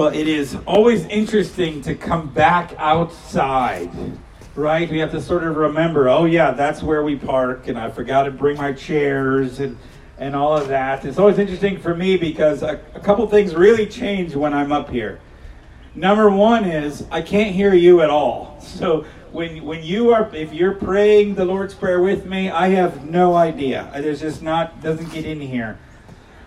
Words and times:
Well, 0.00 0.14
it 0.14 0.28
is 0.28 0.56
always 0.66 1.04
interesting 1.08 1.82
to 1.82 1.94
come 1.94 2.32
back 2.32 2.72
outside, 2.78 3.90
right? 4.54 4.90
We 4.90 4.98
have 5.00 5.10
to 5.10 5.20
sort 5.20 5.44
of 5.44 5.56
remember, 5.56 6.08
oh, 6.08 6.24
yeah, 6.24 6.52
that's 6.52 6.82
where 6.82 7.02
we 7.02 7.16
park, 7.16 7.68
and 7.68 7.78
I 7.78 7.90
forgot 7.90 8.22
to 8.22 8.30
bring 8.30 8.56
my 8.56 8.72
chairs 8.72 9.60
and, 9.60 9.76
and 10.16 10.34
all 10.34 10.56
of 10.56 10.68
that. 10.68 11.04
It's 11.04 11.18
always 11.18 11.38
interesting 11.38 11.78
for 11.78 11.94
me 11.94 12.16
because 12.16 12.62
a, 12.62 12.80
a 12.94 13.00
couple 13.00 13.28
things 13.28 13.54
really 13.54 13.86
change 13.86 14.34
when 14.34 14.54
I'm 14.54 14.72
up 14.72 14.88
here. 14.88 15.20
Number 15.94 16.30
one 16.30 16.64
is 16.64 17.04
I 17.10 17.20
can't 17.20 17.54
hear 17.54 17.74
you 17.74 18.00
at 18.00 18.08
all. 18.08 18.58
So 18.66 19.04
when 19.32 19.62
when 19.64 19.82
you 19.84 20.14
are 20.14 20.34
if 20.34 20.54
you're 20.54 20.76
praying 20.76 21.34
the 21.34 21.44
Lord's 21.44 21.74
Prayer 21.74 22.00
with 22.00 22.24
me, 22.24 22.48
I 22.48 22.68
have 22.68 23.04
no 23.04 23.36
idea. 23.36 23.90
There's 23.94 24.20
just 24.20 24.42
not 24.42 24.80
doesn't 24.80 25.12
get 25.12 25.26
in 25.26 25.42
here. 25.42 25.78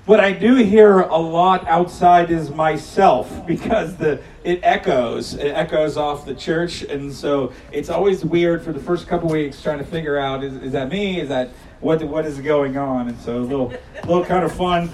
What 0.05 0.19
I 0.19 0.33
do 0.33 0.55
hear 0.55 0.99
a 0.99 1.17
lot 1.17 1.65
outside 1.65 2.29
is 2.29 2.49
myself 2.49 3.45
because 3.47 3.95
the 3.95 4.21
it 4.43 4.59
echoes. 4.61 5.35
It 5.35 5.51
echoes 5.51 5.95
off 5.95 6.25
the 6.25 6.35
church, 6.35 6.81
and 6.81 7.13
so 7.13 7.53
it's 7.71 7.89
always 7.89 8.25
weird 8.25 8.61
for 8.61 8.73
the 8.73 8.81
first 8.81 9.07
couple 9.07 9.29
weeks 9.29 9.61
trying 9.61 9.77
to 9.77 9.85
figure 9.85 10.17
out 10.17 10.43
is, 10.43 10.55
is 10.55 10.73
that 10.73 10.89
me? 10.89 11.21
Is 11.21 11.29
that 11.29 11.51
what 11.79 12.03
what 12.03 12.25
is 12.25 12.37
going 12.41 12.75
on? 12.75 13.07
And 13.07 13.19
so 13.21 13.37
a 13.37 13.39
little 13.39 13.73
little 14.05 14.25
kind 14.25 14.43
of 14.43 14.51
fun, 14.51 14.89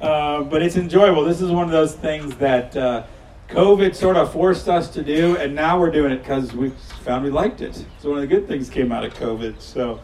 uh, 0.00 0.42
but 0.44 0.62
it's 0.62 0.76
enjoyable. 0.76 1.22
This 1.24 1.42
is 1.42 1.50
one 1.50 1.64
of 1.64 1.72
those 1.72 1.94
things 1.94 2.34
that 2.36 2.74
uh, 2.74 3.04
COVID 3.50 3.94
sort 3.94 4.16
of 4.16 4.32
forced 4.32 4.70
us 4.70 4.88
to 4.92 5.02
do, 5.02 5.36
and 5.36 5.54
now 5.54 5.78
we're 5.78 5.90
doing 5.90 6.12
it 6.12 6.22
because 6.22 6.54
we 6.54 6.70
found 7.04 7.24
we 7.24 7.30
liked 7.30 7.60
it. 7.60 7.84
So 7.98 8.08
one 8.08 8.22
of 8.22 8.26
the 8.26 8.34
good 8.34 8.48
things 8.48 8.70
came 8.70 8.90
out 8.90 9.04
of 9.04 9.12
COVID. 9.12 9.60
So 9.60 10.00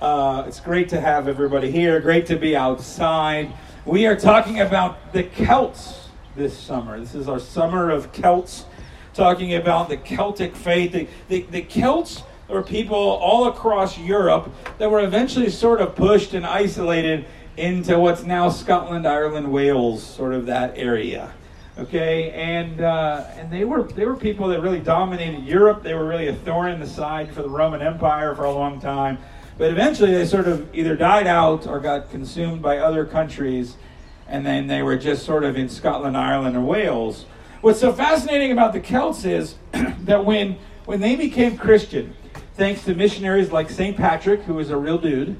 uh, 0.00 0.44
it's 0.46 0.60
great 0.60 0.88
to 0.88 1.00
have 1.00 1.28
everybody 1.28 1.70
here. 1.70 2.00
Great 2.00 2.24
to 2.26 2.36
be 2.36 2.56
outside. 2.56 3.52
We 3.84 4.06
are 4.06 4.14
talking 4.14 4.60
about 4.60 5.12
the 5.12 5.24
Celts 5.24 6.08
this 6.36 6.56
summer. 6.56 7.00
This 7.00 7.16
is 7.16 7.28
our 7.28 7.40
summer 7.40 7.90
of 7.90 8.12
Celts, 8.12 8.64
talking 9.12 9.54
about 9.54 9.88
the 9.88 9.96
Celtic 9.96 10.54
faith. 10.54 10.92
The, 10.92 11.08
the, 11.28 11.42
the 11.50 11.62
Celts 11.62 12.22
were 12.46 12.62
people 12.62 12.96
all 12.96 13.48
across 13.48 13.98
Europe 13.98 14.54
that 14.78 14.88
were 14.88 15.02
eventually 15.02 15.50
sort 15.50 15.80
of 15.80 15.96
pushed 15.96 16.32
and 16.32 16.46
isolated 16.46 17.26
into 17.56 17.98
what's 17.98 18.22
now 18.22 18.50
Scotland, 18.50 19.04
Ireland, 19.04 19.50
Wales, 19.50 20.00
sort 20.00 20.32
of 20.32 20.46
that 20.46 20.78
area. 20.78 21.32
Okay, 21.76 22.30
and 22.30 22.82
uh, 22.82 23.26
and 23.34 23.50
they 23.50 23.64
were 23.64 23.82
they 23.82 24.04
were 24.04 24.14
people 24.14 24.46
that 24.48 24.60
really 24.60 24.78
dominated 24.78 25.42
Europe. 25.42 25.82
They 25.82 25.94
were 25.94 26.06
really 26.06 26.28
a 26.28 26.34
thorn 26.34 26.70
in 26.70 26.78
the 26.78 26.86
side 26.86 27.32
for 27.32 27.42
the 27.42 27.48
Roman 27.48 27.82
Empire 27.82 28.36
for 28.36 28.44
a 28.44 28.52
long 28.52 28.80
time. 28.80 29.18
But 29.58 29.70
eventually 29.70 30.12
they 30.12 30.24
sort 30.26 30.48
of 30.48 30.74
either 30.74 30.96
died 30.96 31.26
out 31.26 31.66
or 31.66 31.78
got 31.80 32.10
consumed 32.10 32.62
by 32.62 32.78
other 32.78 33.04
countries, 33.04 33.76
and 34.26 34.46
then 34.46 34.66
they 34.66 34.82
were 34.82 34.96
just 34.96 35.24
sort 35.24 35.44
of 35.44 35.56
in 35.56 35.68
Scotland, 35.68 36.16
Ireland, 36.16 36.56
or 36.56 36.62
Wales. 36.62 37.26
What's 37.60 37.80
so 37.80 37.92
fascinating 37.92 38.50
about 38.52 38.72
the 38.72 38.80
Celts 38.80 39.24
is 39.24 39.56
that 39.72 40.24
when, 40.24 40.58
when 40.84 41.00
they 41.00 41.16
became 41.16 41.56
Christian, 41.56 42.16
thanks 42.54 42.84
to 42.84 42.94
missionaries 42.94 43.52
like 43.52 43.70
St. 43.70 43.96
Patrick, 43.96 44.42
who 44.42 44.54
was 44.54 44.70
a 44.70 44.76
real 44.76 44.98
dude, 44.98 45.36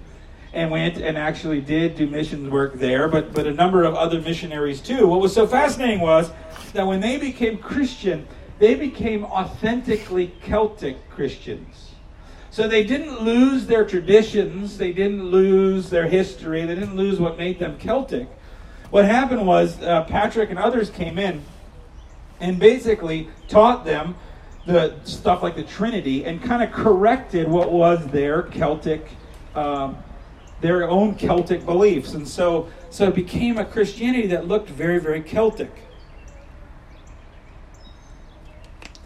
and 0.53 0.71
went 0.71 0.99
and 0.99 1.17
actually 1.17 1.61
did 1.61 1.97
do 1.97 2.07
missions 2.07 2.51
work 2.51 2.75
there, 2.75 3.09
but, 3.09 3.33
but 3.33 3.47
a 3.47 3.53
number 3.55 3.85
of 3.85 3.95
other 3.95 4.21
missionaries 4.21 4.81
too. 4.81 5.07
What 5.07 5.21
was 5.21 5.33
so 5.33 5.47
fascinating 5.47 6.01
was 6.01 6.31
that 6.75 6.87
when 6.87 7.01
they 7.01 7.17
became 7.17 7.59
Christian, 7.59 8.27
they 8.59 8.75
became 8.75 9.25
authentically 9.25 10.35
Celtic 10.43 11.09
Christians. 11.09 11.92
So 12.53 12.69
they 12.69 12.85
didn't 12.85 13.23
lose 13.23 13.65
their 13.65 13.87
traditions, 13.87 14.77
they 14.77 14.93
didn't 14.93 15.25
lose 15.25 15.89
their 15.89 16.07
history, 16.07 16.67
they 16.67 16.75
didn't 16.75 16.97
lose 16.97 17.19
what 17.19 17.39
made 17.39 17.59
them 17.59 17.79
Celtic. 17.79 18.29
What 18.91 19.07
happened 19.07 19.47
was 19.47 19.81
uh, 19.81 20.05
Patrick 20.05 20.51
and 20.51 20.59
others 20.59 20.91
came 20.91 21.19
in 21.19 21.43
and 22.41 22.59
basically 22.59 23.31
taught 23.49 23.87
them 23.87 24.17
the 24.67 24.95
stuff 25.05 25.43
like 25.43 25.57
the 25.57 25.63
Trinity 25.63 26.27
and 26.27 26.43
kind 26.43 26.63
of 26.63 26.71
corrected 26.73 27.49
what 27.49 27.73
was 27.73 28.07
their 28.09 28.43
Celtic, 28.43 29.09
um, 29.55 29.97
their 30.61 30.87
own 30.87 31.15
Celtic 31.15 31.65
beliefs. 31.65 32.13
And 32.13 32.29
so, 32.29 32.69
so 32.91 33.09
it 33.09 33.15
became 33.15 33.57
a 33.57 33.65
Christianity 33.65 34.27
that 34.27 34.47
looked 34.47 34.69
very, 34.69 34.99
very 34.99 35.23
Celtic. 35.23 35.73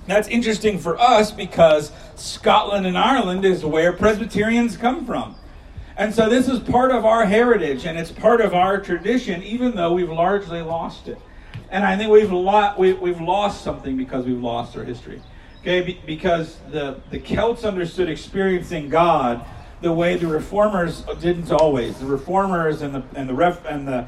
That's 0.07 0.29
interesting 0.29 0.79
for 0.79 0.99
us 1.01 1.33
because 1.33 1.91
Scotland 2.15 2.87
and 2.87 2.97
Ireland 2.97 3.45
is 3.45 3.65
where 3.65 3.93
Presbyterians 3.93 4.77
come 4.77 5.05
from. 5.05 5.35
And 5.97 6.15
so 6.15 6.29
this 6.29 6.49
is 6.49 6.61
part 6.61 6.91
of 6.91 7.05
our 7.05 7.25
heritage 7.25 7.87
and 7.87 7.99
it's 7.99 8.13
part 8.13 8.41
of 8.41 8.55
our 8.55 8.81
tradition, 8.81 9.43
even 9.43 9.75
though 9.75 9.93
we've 9.93 10.11
largely 10.11 10.63
lost 10.63 11.09
it. 11.09 11.19
And 11.71 11.85
I 11.85 11.97
think 11.97 12.11
we've, 12.11 12.31
lo- 12.31 12.75
we, 12.79 12.93
we've 12.93 13.21
lost 13.21 13.65
something 13.65 13.97
because 13.97 14.27
we've 14.27 14.41
lost 14.41 14.77
our 14.77 14.85
history. 14.85 15.21
Okay, 15.63 15.83
Be- 15.83 16.01
because 16.07 16.59
the, 16.71 17.01
the 17.11 17.19
Celts 17.19 17.65
understood 17.65 18.09
experiencing 18.09 18.89
God 18.89 19.45
the 19.81 19.93
way 19.93 20.17
the 20.17 20.27
reformers 20.27 21.03
didn't 21.21 21.51
always. 21.51 21.99
The 21.99 22.07
reformers 22.07 22.83
and 22.83 22.95
the, 22.95 23.03
and 23.15 23.29
the, 23.29 23.35
ref- 23.35 23.65
and 23.65 23.89
the 23.89 24.07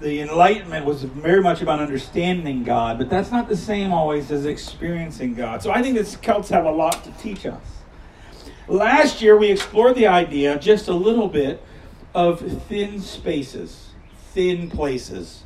the 0.00 0.20
Enlightenment 0.20 0.84
was 0.84 1.02
very 1.04 1.42
much 1.42 1.62
about 1.62 1.80
understanding 1.80 2.64
God, 2.64 2.98
but 2.98 3.08
that's 3.08 3.30
not 3.30 3.48
the 3.48 3.56
same 3.56 3.92
always 3.92 4.30
as 4.30 4.44
experiencing 4.44 5.34
God. 5.34 5.62
So 5.62 5.70
I 5.70 5.80
think 5.82 5.96
that 5.96 6.06
Celts 6.22 6.50
have 6.50 6.66
a 6.66 6.70
lot 6.70 7.02
to 7.04 7.10
teach 7.12 7.46
us. 7.46 7.62
Last 8.68 9.22
year, 9.22 9.36
we 9.36 9.50
explored 9.50 9.94
the 9.94 10.06
idea 10.06 10.58
just 10.58 10.88
a 10.88 10.94
little 10.94 11.28
bit 11.28 11.62
of 12.14 12.40
thin 12.64 13.00
spaces, 13.00 13.90
thin 14.32 14.68
places. 14.68 15.44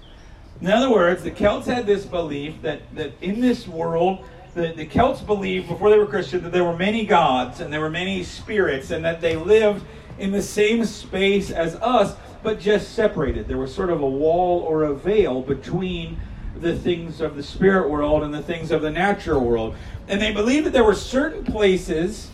In 0.61 0.67
other 0.67 0.91
words, 0.91 1.23
the 1.23 1.31
Celts 1.31 1.67
had 1.67 1.87
this 1.87 2.05
belief 2.05 2.61
that, 2.63 2.83
that 2.95 3.13
in 3.21 3.41
this 3.41 3.69
world, 3.69 4.25
the, 4.55 4.73
the 4.73 4.87
Celts 4.87 5.21
believed 5.21 5.69
before 5.69 5.91
they 5.91 5.99
were 5.99 6.07
Christian 6.07 6.43
that 6.43 6.53
there 6.53 6.65
were 6.65 6.77
many 6.77 7.07
gods 7.07 7.61
and 7.61 7.73
there 7.73 7.81
were 7.81 7.91
many 7.91 8.25
spirits 8.25 8.91
and 8.91 9.05
that 9.05 9.21
they 9.21 9.37
lived 9.37 9.85
in 10.19 10.33
the 10.33 10.43
same 10.43 10.85
space 10.85 11.51
as 11.51 11.77
us, 11.77 12.17
but 12.43 12.61
just 12.61 12.95
separated. 12.95 13.49
There 13.49 13.59
was 13.59 13.75
sort 13.75 13.91
of 13.91 14.01
a 14.01 14.09
wall 14.09 14.61
or 14.61 14.85
a 14.85 14.95
veil 14.95 15.43
between 15.43 16.21
the 16.59 16.77
things 16.77 17.21
of 17.21 17.37
the 17.37 17.43
spirit 17.43 17.89
world 17.89 18.23
and 18.23 18.35
the 18.35 18.43
things 18.43 18.71
of 18.71 18.83
the 18.83 18.91
natural 18.91 19.45
world. 19.45 19.75
And 20.09 20.21
they 20.21 20.33
believed 20.33 20.67
that 20.67 20.73
there 20.73 20.85
were 20.85 20.95
certain 20.95 21.45
places 21.45 22.31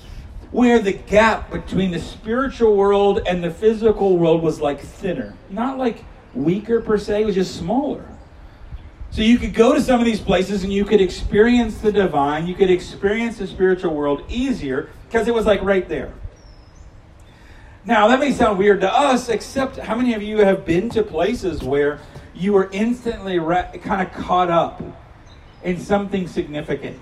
where 0.51 0.79
the 0.79 0.93
gap 0.93 1.51
between 1.51 1.91
the 1.91 2.01
spiritual 2.01 2.77
world 2.77 3.21
and 3.27 3.43
the 3.43 3.51
physical 3.51 4.17
world 4.17 4.43
was 4.43 4.61
like 4.61 4.81
thinner. 4.81 5.35
Not 5.51 5.79
like 5.79 6.05
weaker 6.35 6.81
per 6.81 6.99
se, 6.99 7.23
it 7.23 7.27
was 7.27 7.35
just 7.35 7.57
smaller. 7.57 8.07
So 9.11 9.23
you 9.23 9.39
could 9.39 9.55
go 9.55 9.75
to 9.75 9.81
some 9.81 10.01
of 10.01 10.07
these 10.07 10.21
places 10.21 10.63
and 10.63 10.73
you 10.73 10.85
could 10.85 11.01
experience 11.01 11.79
the 11.79 11.93
divine, 11.93 12.47
you 12.47 12.55
could 12.55 12.71
experience 12.71 13.39
the 13.39 13.47
spiritual 13.47 13.95
world 13.95 14.23
easier 14.29 14.91
because 15.09 15.29
it 15.29 15.35
was 15.35 15.47
like 15.47 15.63
right 15.63 15.89
there. 15.89 16.13
Now, 17.87 18.09
that 18.09 18.19
may 18.19 18.33
sound 18.33 18.59
weird 18.59 18.81
to 18.81 18.93
us, 18.93 19.29
except 19.29 19.77
how 19.77 19.95
many 19.95 20.15
of 20.15 20.21
you 20.21 20.39
have 20.39 20.67
been 20.67 20.91
to 20.91 21.05
places 21.05 21.63
where 21.63 22.01
you 22.35 22.53
were 22.53 22.69
instantly 22.73 23.39
re- 23.39 23.79
kind 23.81 24.05
of 24.05 24.13
caught 24.13 24.51
up 24.51 24.83
in 25.63 25.79
something 25.79 26.27
significant? 26.27 27.01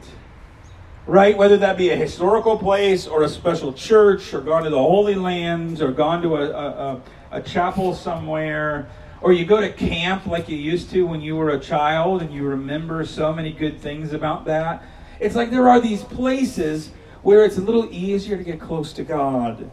Right? 1.06 1.39
Whether 1.39 1.56
that 1.56 1.78
be 1.78 1.89
a 1.89 1.97
historical 1.97 2.59
place 2.59 3.06
or 3.06 3.23
a 3.23 3.31
special 3.31 3.73
church 3.73 4.34
or 4.34 4.43
gone 4.43 4.65
to 4.65 4.71
the 4.71 4.77
Holy 4.77 5.15
Lands 5.15 5.81
or 5.81 5.91
gone 5.91 6.21
to 6.21 6.37
a, 6.37 6.50
a, 6.50 7.03
a 7.31 7.41
chapel 7.41 7.94
somewhere 7.94 8.87
or 9.23 9.33
you 9.33 9.47
go 9.47 9.62
to 9.62 9.73
camp 9.73 10.27
like 10.27 10.50
you 10.50 10.56
used 10.59 10.91
to 10.91 11.06
when 11.06 11.23
you 11.23 11.34
were 11.34 11.49
a 11.49 11.59
child 11.59 12.21
and 12.21 12.31
you 12.31 12.44
remember 12.44 13.06
so 13.06 13.33
many 13.33 13.53
good 13.53 13.81
things 13.81 14.12
about 14.12 14.44
that. 14.44 14.83
It's 15.19 15.34
like 15.34 15.50
there 15.50 15.67
are 15.67 15.81
these 15.81 16.03
places 16.03 16.91
where 17.23 17.43
it's 17.43 17.56
a 17.56 17.62
little 17.62 17.89
easier 17.91 18.37
to 18.37 18.44
get 18.44 18.61
close 18.61 18.93
to 18.93 19.03
God. 19.03 19.71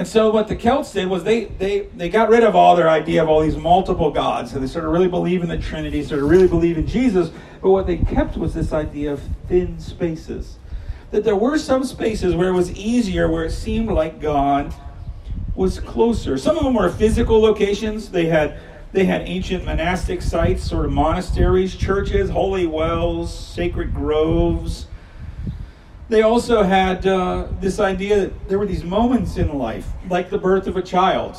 And 0.00 0.08
so 0.08 0.30
what 0.30 0.48
the 0.48 0.56
Celts 0.56 0.94
did 0.94 1.10
was 1.10 1.24
they, 1.24 1.44
they, 1.44 1.80
they 1.94 2.08
got 2.08 2.30
rid 2.30 2.42
of 2.42 2.56
all 2.56 2.74
their 2.74 2.88
idea 2.88 3.22
of 3.22 3.28
all 3.28 3.42
these 3.42 3.58
multiple 3.58 4.10
gods. 4.10 4.54
And 4.54 4.62
they 4.62 4.66
sort 4.66 4.86
of 4.86 4.92
really 4.92 5.08
believe 5.08 5.42
in 5.42 5.50
the 5.50 5.58
Trinity, 5.58 6.02
sort 6.02 6.22
of 6.22 6.30
really 6.30 6.48
believe 6.48 6.78
in 6.78 6.86
Jesus. 6.86 7.30
But 7.60 7.68
what 7.68 7.86
they 7.86 7.98
kept 7.98 8.38
was 8.38 8.54
this 8.54 8.72
idea 8.72 9.12
of 9.12 9.20
thin 9.46 9.78
spaces. 9.78 10.56
That 11.10 11.22
there 11.22 11.36
were 11.36 11.58
some 11.58 11.84
spaces 11.84 12.34
where 12.34 12.48
it 12.48 12.54
was 12.54 12.72
easier, 12.72 13.30
where 13.30 13.44
it 13.44 13.50
seemed 13.50 13.90
like 13.90 14.22
God 14.22 14.72
was 15.54 15.78
closer. 15.78 16.38
Some 16.38 16.56
of 16.56 16.64
them 16.64 16.72
were 16.72 16.88
physical 16.88 17.38
locations. 17.38 18.08
They 18.08 18.24
had 18.24 18.58
they 18.92 19.04
had 19.04 19.28
ancient 19.28 19.66
monastic 19.66 20.22
sites, 20.22 20.64
sort 20.64 20.86
of 20.86 20.92
monasteries, 20.92 21.76
churches, 21.76 22.30
holy 22.30 22.66
wells, 22.66 23.38
sacred 23.38 23.94
groves, 23.94 24.86
they 26.10 26.22
also 26.22 26.64
had 26.64 27.06
uh, 27.06 27.46
this 27.60 27.78
idea 27.78 28.22
that 28.22 28.48
there 28.48 28.58
were 28.58 28.66
these 28.66 28.82
moments 28.82 29.36
in 29.36 29.56
life, 29.56 29.86
like 30.08 30.28
the 30.28 30.38
birth 30.38 30.66
of 30.66 30.76
a 30.76 30.82
child, 30.82 31.36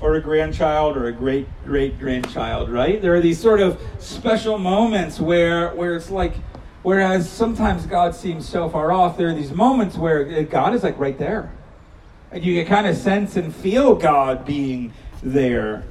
or 0.00 0.14
a 0.14 0.20
grandchild, 0.20 0.96
or 0.96 1.06
a 1.06 1.12
great 1.12 1.46
great 1.64 1.98
grandchild, 1.98 2.70
right? 2.70 3.02
There 3.02 3.14
are 3.14 3.20
these 3.20 3.38
sort 3.38 3.60
of 3.60 3.78
special 3.98 4.56
moments 4.58 5.20
where, 5.20 5.74
where 5.74 5.94
it's 5.94 6.10
like, 6.10 6.34
whereas 6.82 7.30
sometimes 7.30 7.84
God 7.84 8.14
seems 8.14 8.48
so 8.48 8.68
far 8.70 8.92
off, 8.92 9.18
there 9.18 9.28
are 9.28 9.34
these 9.34 9.52
moments 9.52 9.96
where 9.96 10.42
God 10.44 10.74
is 10.74 10.82
like 10.82 10.98
right 10.98 11.18
there. 11.18 11.52
And 12.32 12.42
you 12.42 12.58
can 12.58 12.66
kind 12.66 12.86
of 12.86 12.96
sense 12.96 13.36
and 13.36 13.54
feel 13.54 13.94
God 13.94 14.46
being 14.46 14.92
there. 15.22 15.84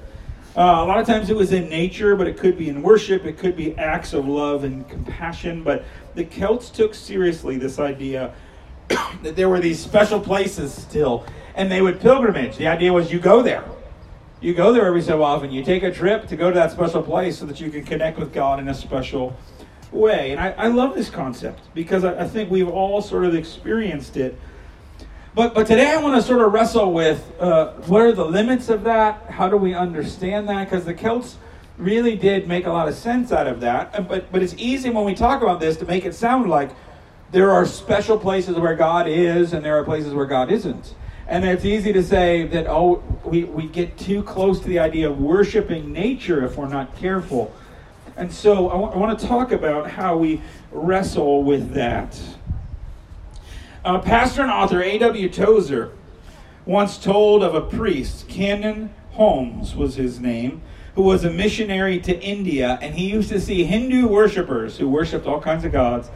Uh, 0.55 0.61
a 0.61 0.85
lot 0.85 0.99
of 0.99 1.07
times 1.07 1.29
it 1.29 1.35
was 1.35 1.51
in 1.51 1.69
nature, 1.69 2.15
but 2.15 2.27
it 2.27 2.37
could 2.37 2.57
be 2.57 2.69
in 2.69 2.81
worship, 2.81 3.25
it 3.25 3.37
could 3.37 3.55
be 3.55 3.75
acts 3.77 4.13
of 4.13 4.27
love 4.27 4.63
and 4.63 4.87
compassion. 4.89 5.63
But 5.63 5.85
the 6.15 6.23
Celts 6.23 6.69
took 6.69 6.93
seriously 6.93 7.57
this 7.57 7.79
idea 7.79 8.33
that 9.23 9.35
there 9.35 9.49
were 9.49 9.59
these 9.59 9.79
special 9.79 10.19
places 10.19 10.73
still, 10.73 11.25
and 11.55 11.71
they 11.71 11.81
would 11.81 11.99
pilgrimage. 11.99 12.57
The 12.57 12.67
idea 12.67 12.93
was 12.93 13.11
you 13.11 13.19
go 13.19 13.41
there. 13.41 13.63
You 14.41 14.53
go 14.53 14.73
there 14.73 14.85
every 14.85 15.01
so 15.01 15.23
often. 15.23 15.51
You 15.51 15.63
take 15.63 15.83
a 15.83 15.91
trip 15.91 16.27
to 16.27 16.35
go 16.35 16.49
to 16.49 16.55
that 16.55 16.71
special 16.71 17.01
place 17.01 17.37
so 17.37 17.45
that 17.45 17.61
you 17.61 17.71
can 17.71 17.85
connect 17.85 18.19
with 18.19 18.33
God 18.33 18.59
in 18.59 18.67
a 18.67 18.73
special 18.73 19.35
way. 19.91 20.31
And 20.31 20.39
I, 20.39 20.51
I 20.51 20.67
love 20.67 20.95
this 20.95 21.09
concept 21.09 21.61
because 21.73 22.03
I, 22.03 22.23
I 22.23 22.27
think 22.27 22.51
we've 22.51 22.67
all 22.67 23.01
sort 23.01 23.23
of 23.23 23.35
experienced 23.35 24.17
it. 24.17 24.37
But, 25.33 25.55
but 25.55 25.65
today 25.65 25.91
I 25.91 25.97
want 25.97 26.15
to 26.15 26.21
sort 26.21 26.41
of 26.41 26.51
wrestle 26.51 26.93
with 26.93 27.31
uh, 27.39 27.71
what 27.87 28.01
are 28.01 28.11
the 28.11 28.25
limits 28.25 28.69
of 28.69 28.83
that? 28.83 29.31
How 29.31 29.47
do 29.47 29.57
we 29.57 29.73
understand 29.73 30.47
that? 30.49 30.69
Because 30.69 30.85
the 30.85 30.93
Celts 30.93 31.37
really 31.83 32.15
did 32.15 32.47
make 32.47 32.65
a 32.65 32.71
lot 32.71 32.87
of 32.87 32.95
sense 32.95 33.31
out 33.31 33.47
of 33.47 33.59
that. 33.61 34.07
But, 34.07 34.31
but 34.31 34.41
it's 34.41 34.55
easy 34.57 34.89
when 34.89 35.03
we 35.03 35.13
talk 35.13 35.41
about 35.41 35.59
this 35.59 35.77
to 35.77 35.85
make 35.85 36.05
it 36.05 36.15
sound 36.15 36.49
like 36.49 36.71
there 37.31 37.51
are 37.51 37.65
special 37.65 38.17
places 38.17 38.55
where 38.57 38.75
God 38.75 39.07
is 39.07 39.53
and 39.53 39.65
there 39.65 39.77
are 39.77 39.83
places 39.83 40.13
where 40.13 40.25
God 40.25 40.51
isn't. 40.51 40.95
And 41.27 41.45
it's 41.45 41.65
easy 41.65 41.93
to 41.93 42.03
say 42.03 42.45
that, 42.47 42.67
oh, 42.67 43.03
we, 43.23 43.43
we 43.45 43.67
get 43.67 43.97
too 43.97 44.23
close 44.23 44.59
to 44.59 44.67
the 44.67 44.79
idea 44.79 45.09
of 45.09 45.19
worshiping 45.19 45.91
nature 45.91 46.43
if 46.45 46.57
we're 46.57 46.67
not 46.67 46.95
careful. 46.97 47.53
And 48.15 48.31
so 48.31 48.69
I, 48.69 48.73
w- 48.73 48.91
I 48.91 48.97
want 48.97 49.17
to 49.17 49.25
talk 49.25 49.51
about 49.51 49.89
how 49.89 50.17
we 50.17 50.41
wrestle 50.71 51.43
with 51.43 51.73
that. 51.73 52.19
Uh, 53.83 53.99
pastor 53.99 54.43
and 54.43 54.51
author 54.51 54.81
A.W. 54.81 55.29
Tozer 55.29 55.91
once 56.65 56.97
told 56.97 57.43
of 57.43 57.55
a 57.55 57.61
priest, 57.61 58.27
Canon 58.27 58.93
Holmes 59.11 59.75
was 59.75 59.95
his 59.95 60.19
name, 60.19 60.61
who 60.95 61.01
was 61.01 61.23
a 61.23 61.29
missionary 61.29 61.99
to 61.99 62.19
India, 62.19 62.77
and 62.81 62.93
he 62.93 63.09
used 63.09 63.29
to 63.29 63.39
see 63.41 63.63
Hindu 63.63 64.07
worshippers 64.07 64.77
who 64.77 64.87
worshipped 64.87 65.25
all 65.25 65.41
kinds 65.41 65.65
of 65.65 65.71
gods. 65.71 66.09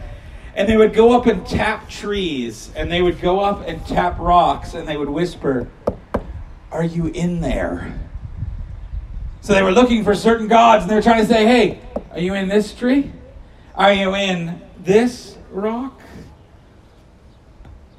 And 0.55 0.67
they 0.67 0.77
would 0.77 0.93
go 0.93 1.15
up 1.15 1.25
and 1.25 1.45
tap 1.45 1.89
trees, 1.89 2.71
and 2.75 2.91
they 2.91 3.01
would 3.01 3.21
go 3.21 3.39
up 3.39 3.67
and 3.67 3.85
tap 3.85 4.17
rocks, 4.19 4.73
and 4.73 4.87
they 4.87 4.97
would 4.97 5.09
whisper, 5.09 5.67
Are 6.71 6.83
you 6.83 7.07
in 7.07 7.41
there? 7.41 7.99
So 9.41 9.53
they 9.53 9.61
were 9.61 9.71
looking 9.71 10.03
for 10.03 10.15
certain 10.15 10.47
gods, 10.47 10.83
and 10.83 10.91
they 10.91 10.95
were 10.95 11.01
trying 11.01 11.21
to 11.21 11.27
say, 11.27 11.45
Hey, 11.45 11.79
are 12.11 12.19
you 12.19 12.33
in 12.33 12.47
this 12.47 12.73
tree? 12.73 13.11
Are 13.75 13.93
you 13.93 14.15
in 14.15 14.61
this 14.83 15.37
rock? 15.51 16.01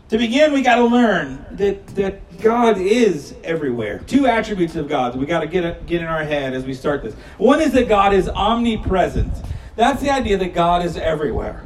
To 0.09 0.19
begin, 0.19 0.53
we 0.53 0.63
got 0.63 0.77
to 0.77 0.87
learn 0.87 1.45
that, 1.53 1.87
that 1.89 2.21
God 2.41 2.79
is 2.79 3.35
everywhere. 3.43 3.99
Two 4.07 4.27
attributes 4.27 4.77
of 4.77 4.89
God 4.89 5.17
we 5.17 5.27
got 5.27 5.41
to 5.41 5.47
get, 5.47 5.87
get 5.87 6.01
in 6.01 6.07
our 6.07 6.25
head 6.25 6.55
as 6.55 6.65
we 6.65 6.75
start 6.75 7.03
this. 7.03 7.15
One 7.37 7.61
is 7.61 7.73
that 7.73 7.89
God 7.89 8.15
is 8.15 8.29
omnipresent. 8.29 9.33
That's 9.75 10.01
the 10.01 10.11
idea 10.11 10.39
that 10.39 10.55
God 10.55 10.85
is 10.85 10.97
everywhere. 10.97 11.65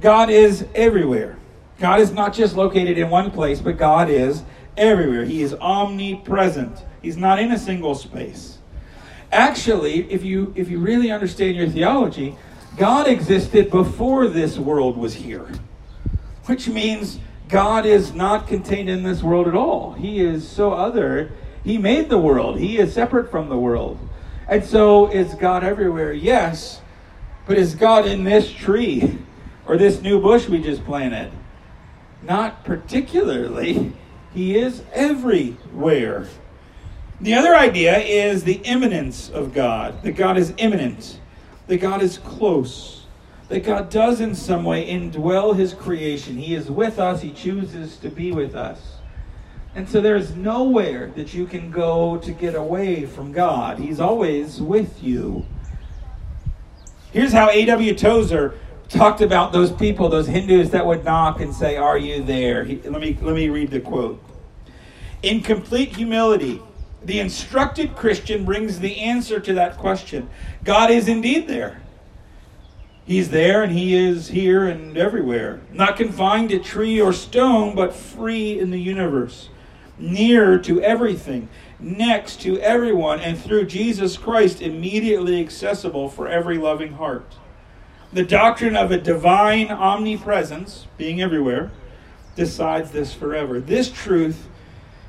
God 0.00 0.30
is 0.30 0.64
everywhere. 0.74 1.36
God 1.78 2.00
is 2.00 2.12
not 2.12 2.32
just 2.32 2.56
located 2.56 2.98
in 2.98 3.08
one 3.08 3.30
place, 3.30 3.60
but 3.60 3.76
God 3.76 4.08
is 4.10 4.42
everywhere. 4.76 5.24
He 5.24 5.42
is 5.42 5.54
omnipresent. 5.54 6.84
He's 7.02 7.16
not 7.16 7.38
in 7.38 7.52
a 7.52 7.58
single 7.58 7.94
space. 7.94 8.58
Actually, 9.30 10.10
if 10.10 10.24
you 10.24 10.52
if 10.56 10.70
you 10.70 10.78
really 10.78 11.10
understand 11.10 11.56
your 11.56 11.68
theology, 11.68 12.36
God 12.76 13.06
existed 13.06 13.70
before 13.70 14.26
this 14.26 14.58
world 14.58 14.96
was 14.96 15.14
here. 15.14 15.46
Which 16.46 16.66
means 16.68 17.18
God 17.48 17.86
is 17.86 18.12
not 18.12 18.46
contained 18.46 18.90
in 18.90 19.02
this 19.02 19.22
world 19.22 19.48
at 19.48 19.54
all. 19.54 19.92
He 19.92 20.20
is 20.20 20.46
so 20.46 20.72
other. 20.72 21.32
He 21.64 21.78
made 21.78 22.08
the 22.08 22.18
world. 22.18 22.58
He 22.58 22.78
is 22.78 22.92
separate 22.92 23.30
from 23.30 23.48
the 23.48 23.58
world. 23.58 23.98
And 24.48 24.64
so 24.64 25.06
is 25.08 25.34
God 25.34 25.64
everywhere? 25.64 26.12
Yes. 26.12 26.80
But 27.46 27.58
is 27.58 27.74
God 27.74 28.06
in 28.06 28.24
this 28.24 28.50
tree 28.50 29.18
or 29.66 29.76
this 29.76 30.02
new 30.02 30.20
bush 30.20 30.48
we 30.48 30.62
just 30.62 30.84
planted? 30.84 31.32
Not 32.22 32.64
particularly. 32.64 33.92
He 34.34 34.58
is 34.58 34.82
everywhere. 34.92 36.26
The 37.20 37.34
other 37.34 37.56
idea 37.56 37.98
is 37.98 38.44
the 38.44 38.60
immanence 38.64 39.30
of 39.30 39.52
God, 39.52 40.02
that 40.02 40.12
God 40.12 40.36
is 40.36 40.54
immanent, 40.58 41.18
that 41.66 41.78
God 41.78 42.02
is 42.02 42.18
close, 42.18 42.97
that 43.48 43.64
God 43.64 43.90
does 43.90 44.20
in 44.20 44.34
some 44.34 44.64
way 44.64 44.86
indwell 44.86 45.56
his 45.56 45.72
creation. 45.72 46.36
He 46.36 46.54
is 46.54 46.70
with 46.70 46.98
us, 46.98 47.22
he 47.22 47.30
chooses 47.30 47.96
to 47.98 48.10
be 48.10 48.32
with 48.32 48.54
us. 48.54 48.98
And 49.74 49.88
so 49.88 50.00
there's 50.00 50.34
nowhere 50.34 51.08
that 51.14 51.34
you 51.34 51.46
can 51.46 51.70
go 51.70 52.18
to 52.18 52.32
get 52.32 52.54
away 52.54 53.06
from 53.06 53.32
God. 53.32 53.78
He's 53.78 54.00
always 54.00 54.60
with 54.60 55.02
you. 55.02 55.46
Here's 57.12 57.32
how 57.32 57.48
A.W. 57.50 57.94
Tozer 57.94 58.58
talked 58.88 59.20
about 59.20 59.52
those 59.52 59.70
people, 59.72 60.08
those 60.08 60.26
Hindus 60.26 60.70
that 60.70 60.84
would 60.84 61.04
knock 61.04 61.40
and 61.40 61.54
say, 61.54 61.76
Are 61.76 61.96
you 61.96 62.22
there? 62.22 62.64
He, 62.64 62.76
let, 62.82 63.00
me, 63.00 63.16
let 63.20 63.34
me 63.34 63.48
read 63.48 63.70
the 63.70 63.80
quote. 63.80 64.22
In 65.22 65.42
complete 65.42 65.96
humility, 65.96 66.62
the 67.02 67.20
instructed 67.20 67.94
Christian 67.96 68.44
brings 68.44 68.80
the 68.80 69.00
answer 69.00 69.40
to 69.40 69.54
that 69.54 69.76
question 69.76 70.28
God 70.64 70.90
is 70.90 71.08
indeed 71.08 71.48
there. 71.48 71.80
He's 73.08 73.30
there 73.30 73.62
and 73.62 73.72
He 73.72 73.96
is 73.96 74.28
here 74.28 74.68
and 74.68 74.94
everywhere, 74.94 75.60
not 75.72 75.96
confined 75.96 76.50
to 76.50 76.58
tree 76.58 77.00
or 77.00 77.14
stone, 77.14 77.74
but 77.74 77.94
free 77.94 78.60
in 78.60 78.70
the 78.70 78.78
universe, 78.78 79.48
near 79.98 80.58
to 80.58 80.82
everything, 80.82 81.48
next 81.80 82.42
to 82.42 82.60
everyone, 82.60 83.18
and 83.20 83.38
through 83.38 83.64
Jesus 83.64 84.18
Christ, 84.18 84.60
immediately 84.60 85.40
accessible 85.40 86.10
for 86.10 86.28
every 86.28 86.58
loving 86.58 86.92
heart. 86.92 87.36
The 88.12 88.24
doctrine 88.24 88.76
of 88.76 88.90
a 88.90 88.98
divine 88.98 89.68
omnipresence, 89.68 90.86
being 90.98 91.22
everywhere, 91.22 91.70
decides 92.36 92.90
this 92.90 93.14
forever. 93.14 93.58
This 93.58 93.90
truth 93.90 94.48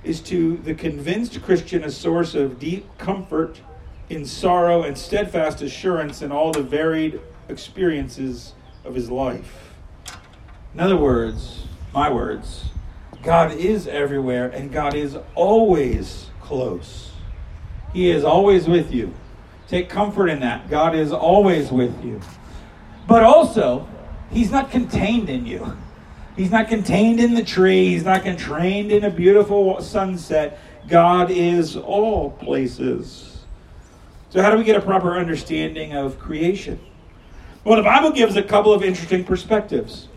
is 0.05 0.21
to 0.21 0.55
the 0.55 0.73
convinced 0.73 1.41
Christian 1.41 1.83
a 1.83 1.91
source 1.91 2.33
of 2.33 2.59
deep 2.59 2.87
comfort 2.97 3.59
in 4.07 4.23
sorrow 4.23 4.83
and 4.83 4.97
steadfast 4.97 5.61
assurance 5.61 6.21
in 6.21 6.31
all 6.31 6.53
the 6.53 6.63
varied 6.63 7.19
experiences 7.49 8.53
of 8.85 8.95
his 8.95 9.09
life. 9.09 9.73
In 10.73 10.79
other 10.79 10.97
words, 10.97 11.67
my 11.93 12.09
words, 12.09 12.65
God 13.23 13.51
is 13.51 13.87
everywhere 13.87 14.49
and 14.49 14.71
God 14.71 14.93
is 14.93 15.17
always 15.35 16.29
close. 16.41 17.11
He 17.93 18.09
is 18.09 18.23
always 18.23 18.67
with 18.67 18.93
you. 18.93 19.13
Take 19.67 19.89
comfort 19.89 20.29
in 20.29 20.39
that. 20.39 20.69
God 20.69 20.95
is 20.95 21.11
always 21.11 21.71
with 21.71 22.03
you. 22.03 22.21
But 23.07 23.23
also, 23.23 23.87
He's 24.31 24.51
not 24.51 24.71
contained 24.71 25.29
in 25.29 25.45
you. 25.45 25.77
He's 26.35 26.51
not 26.51 26.69
contained 26.69 27.19
in 27.19 27.33
the 27.33 27.43
tree. 27.43 27.89
He's 27.89 28.05
not 28.05 28.23
contained 28.23 28.91
in 28.91 29.03
a 29.03 29.09
beautiful 29.09 29.81
sunset. 29.81 30.59
God 30.87 31.29
is 31.29 31.75
all 31.75 32.31
places. 32.31 33.43
So, 34.29 34.41
how 34.41 34.51
do 34.51 34.57
we 34.57 34.63
get 34.63 34.75
a 34.75 34.81
proper 34.81 35.17
understanding 35.17 35.93
of 35.93 36.19
creation? 36.19 36.79
Well, 37.63 37.75
the 37.75 37.83
Bible 37.83 38.11
gives 38.11 38.37
a 38.37 38.43
couple 38.43 38.73
of 38.73 38.83
interesting 38.83 39.23
perspectives. 39.23 40.07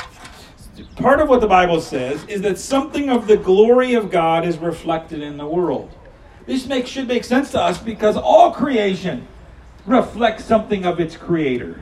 Part 0.96 1.20
of 1.20 1.28
what 1.28 1.40
the 1.40 1.48
Bible 1.48 1.80
says 1.80 2.24
is 2.26 2.42
that 2.42 2.58
something 2.58 3.10
of 3.10 3.26
the 3.26 3.36
glory 3.36 3.94
of 3.94 4.10
God 4.10 4.44
is 4.44 4.58
reflected 4.58 5.22
in 5.22 5.36
the 5.36 5.46
world. 5.46 5.90
This 6.46 6.66
makes, 6.66 6.88
should 6.88 7.08
make 7.08 7.24
sense 7.24 7.50
to 7.52 7.60
us 7.60 7.78
because 7.78 8.16
all 8.16 8.52
creation 8.52 9.26
reflects 9.86 10.44
something 10.44 10.84
of 10.84 11.00
its 11.00 11.16
creator. 11.16 11.80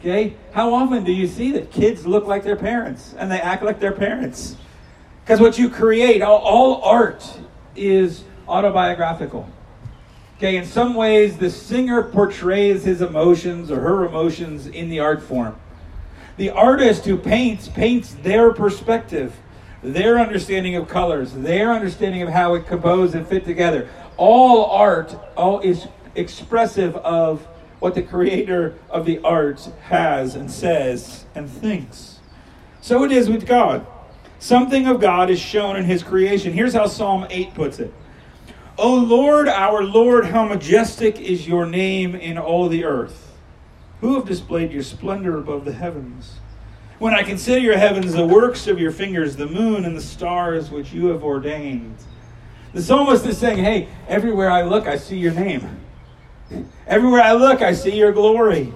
Okay? 0.00 0.36
How 0.52 0.72
often 0.72 1.04
do 1.04 1.12
you 1.12 1.26
see 1.26 1.52
that 1.52 1.70
kids 1.70 2.06
look 2.06 2.26
like 2.26 2.44
their 2.44 2.56
parents 2.56 3.14
and 3.18 3.30
they 3.30 3.40
act 3.40 3.62
like 3.62 3.80
their 3.80 3.92
parents? 3.92 4.56
Because 5.24 5.40
what 5.40 5.58
you 5.58 5.68
create, 5.68 6.22
all, 6.22 6.38
all 6.38 6.82
art 6.82 7.38
is 7.74 8.24
autobiographical. 8.48 9.48
Okay, 10.42 10.56
in 10.56 10.64
some 10.64 10.94
ways, 10.94 11.36
the 11.36 11.48
singer 11.48 12.02
portrays 12.02 12.82
his 12.82 13.00
emotions 13.00 13.70
or 13.70 13.78
her 13.78 14.04
emotions 14.04 14.66
in 14.66 14.88
the 14.88 14.98
art 14.98 15.22
form. 15.22 15.54
The 16.36 16.50
artist 16.50 17.04
who 17.04 17.16
paints, 17.16 17.68
paints 17.68 18.14
their 18.24 18.52
perspective, 18.52 19.36
their 19.84 20.18
understanding 20.18 20.74
of 20.74 20.88
colors, 20.88 21.32
their 21.32 21.72
understanding 21.72 22.22
of 22.22 22.30
how 22.30 22.54
it 22.54 22.66
composed 22.66 23.14
and 23.14 23.24
fit 23.24 23.44
together. 23.44 23.88
All 24.16 24.64
art 24.64 25.14
all 25.36 25.60
is 25.60 25.86
expressive 26.16 26.96
of 26.96 27.42
what 27.78 27.94
the 27.94 28.02
creator 28.02 28.74
of 28.90 29.06
the 29.06 29.20
art 29.20 29.60
has 29.82 30.34
and 30.34 30.50
says 30.50 31.24
and 31.36 31.48
thinks. 31.48 32.18
So 32.80 33.04
it 33.04 33.12
is 33.12 33.30
with 33.30 33.46
God. 33.46 33.86
Something 34.40 34.88
of 34.88 35.00
God 35.00 35.30
is 35.30 35.38
shown 35.38 35.76
in 35.76 35.84
his 35.84 36.02
creation. 36.02 36.52
Here's 36.52 36.74
how 36.74 36.88
Psalm 36.88 37.28
8 37.30 37.54
puts 37.54 37.78
it. 37.78 37.94
O 38.82 38.96
Lord, 38.96 39.46
our 39.46 39.84
Lord, 39.84 40.26
how 40.26 40.44
majestic 40.44 41.20
is 41.20 41.46
your 41.46 41.66
name 41.66 42.16
in 42.16 42.36
all 42.36 42.68
the 42.68 42.84
earth. 42.84 43.38
Who 44.00 44.16
have 44.16 44.26
displayed 44.26 44.72
your 44.72 44.82
splendor 44.82 45.38
above 45.38 45.64
the 45.64 45.72
heavens? 45.72 46.40
When 46.98 47.14
I 47.14 47.22
consider 47.22 47.60
your 47.60 47.78
heavens, 47.78 48.12
the 48.12 48.26
works 48.26 48.66
of 48.66 48.80
your 48.80 48.90
fingers, 48.90 49.36
the 49.36 49.46
moon 49.46 49.84
and 49.84 49.96
the 49.96 50.02
stars 50.02 50.72
which 50.72 50.92
you 50.92 51.06
have 51.06 51.22
ordained. 51.22 51.94
The 52.72 52.82
psalmist 52.82 53.24
is 53.24 53.38
saying, 53.38 53.58
Hey, 53.58 53.86
everywhere 54.08 54.50
I 54.50 54.62
look, 54.62 54.88
I 54.88 54.96
see 54.96 55.16
your 55.16 55.32
name. 55.32 55.78
Everywhere 56.88 57.22
I 57.22 57.34
look, 57.34 57.62
I 57.62 57.74
see 57.74 57.96
your 57.96 58.10
glory. 58.10 58.74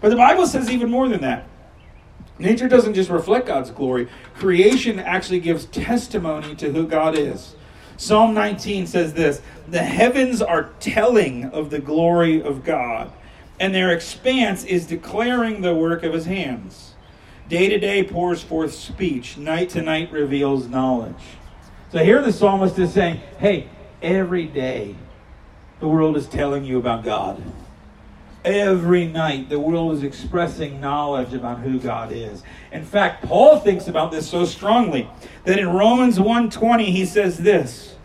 But 0.00 0.08
the 0.08 0.16
Bible 0.16 0.48
says 0.48 0.72
even 0.72 0.90
more 0.90 1.08
than 1.08 1.20
that. 1.20 1.46
Nature 2.40 2.66
doesn't 2.66 2.94
just 2.94 3.10
reflect 3.10 3.46
God's 3.46 3.70
glory, 3.70 4.08
creation 4.34 4.98
actually 4.98 5.38
gives 5.38 5.66
testimony 5.66 6.56
to 6.56 6.72
who 6.72 6.88
God 6.88 7.16
is. 7.16 7.54
Psalm 7.96 8.34
19 8.34 8.86
says 8.86 9.14
this 9.14 9.40
The 9.68 9.82
heavens 9.82 10.42
are 10.42 10.70
telling 10.80 11.44
of 11.46 11.70
the 11.70 11.78
glory 11.78 12.42
of 12.42 12.64
God, 12.64 13.10
and 13.58 13.74
their 13.74 13.90
expanse 13.90 14.64
is 14.64 14.86
declaring 14.86 15.60
the 15.60 15.74
work 15.74 16.02
of 16.02 16.12
his 16.12 16.26
hands. 16.26 16.94
Day 17.48 17.68
to 17.68 17.78
day 17.78 18.02
pours 18.02 18.42
forth 18.42 18.74
speech, 18.74 19.38
night 19.38 19.70
to 19.70 19.82
night 19.82 20.10
reveals 20.10 20.66
knowledge. 20.66 21.14
So 21.92 21.98
here 21.98 22.20
the 22.20 22.32
psalmist 22.32 22.78
is 22.78 22.92
saying, 22.92 23.20
Hey, 23.38 23.68
every 24.02 24.46
day 24.46 24.96
the 25.80 25.88
world 25.88 26.16
is 26.16 26.26
telling 26.26 26.64
you 26.64 26.78
about 26.78 27.04
God. 27.04 27.42
Every 28.46 29.08
night, 29.08 29.48
the 29.48 29.58
world 29.58 29.92
is 29.94 30.04
expressing 30.04 30.80
knowledge 30.80 31.34
about 31.34 31.58
who 31.58 31.80
God 31.80 32.12
is. 32.12 32.44
In 32.70 32.84
fact, 32.84 33.24
Paul 33.24 33.58
thinks 33.58 33.88
about 33.88 34.12
this 34.12 34.28
so 34.28 34.44
strongly 34.44 35.08
that 35.44 35.58
in 35.58 35.68
Romans 35.70 36.20
1:20 36.20 36.92
he 36.92 37.04
says 37.04 37.38
this, 37.38 37.96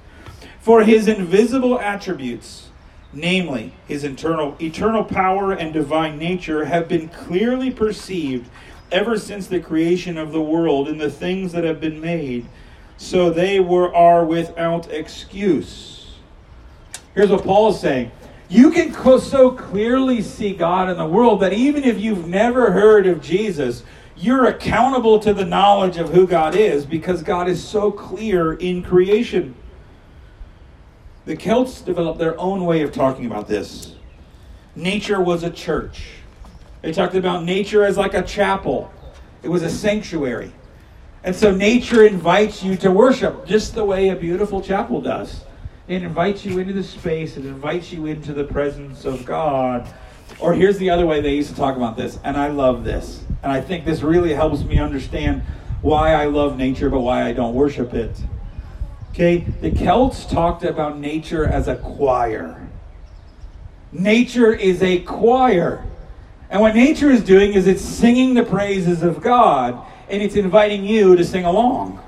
"For 0.60 0.82
his 0.82 1.08
invisible 1.08 1.80
attributes, 1.80 2.70
namely 3.14 3.74
his 3.88 4.04
internal 4.04 4.56
eternal 4.60 5.04
power 5.04 5.52
and 5.52 5.72
divine 5.72 6.18
nature 6.18 6.66
have 6.66 6.88
been 6.88 7.10
clearly 7.10 7.70
perceived 7.70 8.50
ever 8.92 9.20
since 9.20 9.46
the 9.46 9.60
creation 9.60 10.18
of 10.18 10.32
the 10.32 10.42
world 10.42 10.88
in 10.88 10.98
the 10.98 11.12
things 11.12 11.52
that 11.52 11.64
have 11.64 11.80
been 11.80 12.02
made, 12.02 12.48
so 12.98 13.30
they 13.30 13.60
were 13.60 13.94
are 13.96 14.26
without 14.26 14.92
excuse." 14.92 16.16
Here's 17.14 17.30
what 17.30 17.44
Paul 17.44 17.70
is 17.70 17.80
saying 17.80 18.10
you 18.52 18.70
can 18.70 18.94
so 19.22 19.52
clearly 19.52 20.22
see 20.22 20.54
God 20.54 20.90
in 20.90 20.98
the 20.98 21.08
world 21.08 21.40
that 21.40 21.54
even 21.54 21.86
if 21.86 21.98
you've 21.98 22.28
never 22.28 22.72
heard 22.72 23.08
of 23.08 23.22
Jesus, 23.22 23.84
you're 24.18 24.46
accountable 24.46 25.20
to 25.20 25.34
the 25.34 25.46
knowledge 25.46 25.96
of 25.96 26.10
who 26.10 26.28
God 26.28 26.54
is 26.54 26.86
because 26.86 27.24
God 27.24 27.48
is 27.48 27.66
so 27.66 27.92
clear 27.92 28.52
in 28.52 28.84
creation. 28.84 29.56
The 31.24 31.38
Celts 31.38 31.80
developed 31.80 32.20
their 32.20 32.38
own 32.38 32.66
way 32.66 32.82
of 32.82 32.92
talking 32.92 33.26
about 33.26 33.48
this. 33.48 33.96
Nature 34.76 35.22
was 35.22 35.44
a 35.44 35.50
church. 35.50 36.08
They 36.82 36.92
talked 36.92 37.16
about 37.16 37.46
nature 37.46 37.86
as 37.86 37.96
like 37.96 38.14
a 38.14 38.22
chapel, 38.22 38.92
it 39.44 39.48
was 39.48 39.64
a 39.64 39.70
sanctuary. 39.70 40.52
And 41.24 41.34
so 41.34 41.56
nature 41.56 42.06
invites 42.06 42.64
you 42.64 42.76
to 42.78 42.92
worship 42.92 43.46
just 43.46 43.76
the 43.76 43.86
way 43.86 44.10
a 44.10 44.16
beautiful 44.18 44.62
chapel 44.62 45.00
does. 45.00 45.46
It 45.92 46.04
invites 46.04 46.46
you 46.46 46.58
into 46.60 46.72
the 46.72 46.86
space, 46.86 47.36
it 47.36 47.46
invites 47.46 47.92
you 47.92 48.06
into 48.06 48.32
the 48.32 48.46
presence 48.46 49.04
of 49.04 49.26
God. 49.26 49.94
Or 50.40 50.54
here's 50.54 50.78
the 50.78 50.90
other 50.90 51.06
way 51.06 51.20
they 51.20 51.36
used 51.36 51.50
to 51.50 51.56
talk 51.58 51.76
about 51.76 51.98
this, 51.98 52.18
and 52.24 52.38
I 52.38 52.48
love 52.48 52.86
this. 52.86 53.26
And 53.44 53.52
I 53.52 53.60
think 53.60 53.84
this 53.84 54.02
really 54.02 54.34
helps 54.34 54.64
me 54.64 54.80
understand 54.80 55.42
why 55.82 56.14
I 56.14 56.28
love 56.28 56.56
nature, 56.56 56.90
but 56.90 57.02
why 57.02 57.24
I 57.24 57.34
don't 57.34 57.54
worship 57.54 57.94
it. 57.94 58.18
Okay, 59.10 59.40
the 59.60 59.70
Celts 59.70 60.26
talked 60.26 60.64
about 60.64 60.98
nature 60.98 61.46
as 61.46 61.68
a 61.68 61.76
choir. 61.76 62.70
Nature 63.92 64.54
is 64.54 64.82
a 64.82 65.00
choir. 65.00 65.86
And 66.50 66.62
what 66.62 66.74
nature 66.74 67.10
is 67.10 67.22
doing 67.22 67.52
is 67.52 67.68
it's 67.68 67.84
singing 67.84 68.34
the 68.34 68.44
praises 68.44 69.04
of 69.04 69.22
God, 69.22 69.86
and 70.08 70.24
it's 70.24 70.38
inviting 70.38 70.86
you 70.86 71.18
to 71.18 71.26
sing 71.26 71.44
along. 71.44 72.02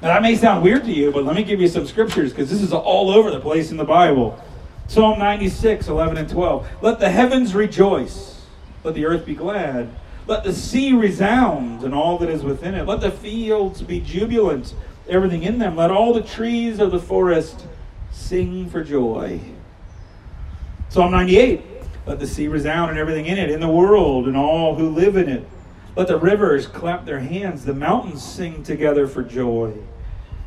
Now, 0.00 0.08
that 0.08 0.22
may 0.22 0.36
sound 0.36 0.62
weird 0.62 0.84
to 0.84 0.92
you, 0.92 1.10
but 1.10 1.24
let 1.24 1.34
me 1.34 1.42
give 1.42 1.60
you 1.60 1.66
some 1.66 1.84
scriptures 1.84 2.30
because 2.32 2.48
this 2.50 2.62
is 2.62 2.72
all 2.72 3.10
over 3.10 3.32
the 3.32 3.40
place 3.40 3.72
in 3.72 3.76
the 3.76 3.84
Bible. 3.84 4.40
Psalm 4.86 5.18
96, 5.18 5.88
11 5.88 6.16
and 6.16 6.28
12. 6.28 6.68
Let 6.80 7.00
the 7.00 7.10
heavens 7.10 7.52
rejoice, 7.52 8.46
let 8.84 8.94
the 8.94 9.06
earth 9.06 9.26
be 9.26 9.34
glad, 9.34 9.90
let 10.28 10.44
the 10.44 10.52
sea 10.52 10.92
resound 10.92 11.82
and 11.82 11.94
all 11.94 12.16
that 12.18 12.28
is 12.28 12.44
within 12.44 12.74
it, 12.74 12.86
let 12.86 13.00
the 13.00 13.10
fields 13.10 13.82
be 13.82 13.98
jubilant, 13.98 14.72
everything 15.08 15.42
in 15.42 15.58
them, 15.58 15.74
let 15.74 15.90
all 15.90 16.14
the 16.14 16.22
trees 16.22 16.78
of 16.78 16.92
the 16.92 17.00
forest 17.00 17.66
sing 18.12 18.70
for 18.70 18.84
joy. 18.84 19.40
Psalm 20.90 21.10
98, 21.10 21.60
let 22.06 22.20
the 22.20 22.26
sea 22.26 22.46
resound 22.46 22.90
and 22.90 22.98
everything 23.00 23.26
in 23.26 23.36
it, 23.36 23.50
in 23.50 23.58
the 23.58 23.68
world 23.68 24.28
and 24.28 24.36
all 24.36 24.76
who 24.76 24.90
live 24.90 25.16
in 25.16 25.28
it. 25.28 25.44
Let 25.98 26.06
the 26.06 26.16
rivers 26.16 26.68
clap 26.68 27.06
their 27.06 27.18
hands, 27.18 27.64
the 27.64 27.74
mountains 27.74 28.22
sing 28.22 28.62
together 28.62 29.08
for 29.08 29.24
joy. 29.24 29.74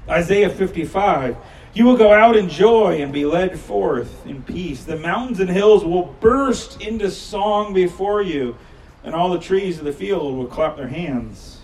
Isaiah 0.07 0.49
55 0.49 1.35
You 1.73 1.83
will 1.83 1.97
go 1.97 2.13
out 2.13 2.37
in 2.37 2.47
joy 2.47 3.01
and 3.01 3.11
be 3.11 3.25
led 3.25 3.59
forth 3.59 4.25
in 4.25 4.43
peace. 4.43 4.85
The 4.85 4.95
mountains 4.95 5.41
and 5.41 5.49
hills 5.49 5.83
will 5.83 6.15
burst 6.21 6.81
into 6.81 7.11
song 7.11 7.73
before 7.73 8.21
you, 8.21 8.55
and 9.03 9.13
all 9.13 9.29
the 9.29 9.39
trees 9.39 9.77
of 9.77 9.83
the 9.83 9.91
field 9.91 10.37
will 10.37 10.45
clap 10.45 10.77
their 10.77 10.87
hands. 10.87 11.59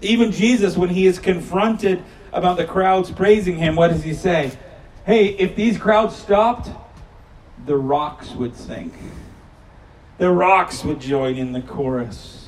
Even 0.00 0.30
Jesus, 0.30 0.76
when 0.76 0.90
he 0.90 1.08
is 1.08 1.18
confronted 1.18 2.04
about 2.32 2.58
the 2.58 2.64
crowds 2.64 3.10
praising 3.10 3.56
him, 3.56 3.74
what 3.74 3.88
does 3.88 4.04
he 4.04 4.14
say? 4.14 4.52
Hey, 5.04 5.30
if 5.30 5.56
these 5.56 5.76
crowds 5.78 6.14
stopped, 6.14 6.70
the 7.66 7.76
rocks 7.76 8.30
would 8.36 8.56
sing. 8.56 8.92
The 10.18 10.30
rocks 10.30 10.84
would 10.84 11.00
join 11.00 11.34
in 11.34 11.50
the 11.50 11.60
chorus. 11.60 12.39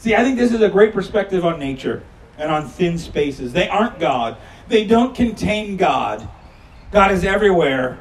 See, 0.00 0.14
I 0.14 0.24
think 0.24 0.38
this 0.38 0.50
is 0.50 0.62
a 0.62 0.68
great 0.70 0.94
perspective 0.94 1.44
on 1.44 1.58
nature 1.58 2.02
and 2.38 2.50
on 2.50 2.66
thin 2.66 2.96
spaces. 2.96 3.52
They 3.52 3.68
aren't 3.68 3.98
God, 3.98 4.38
they 4.66 4.86
don't 4.86 5.14
contain 5.14 5.76
God. 5.76 6.26
God 6.90 7.12
is 7.12 7.22
everywhere, 7.22 8.00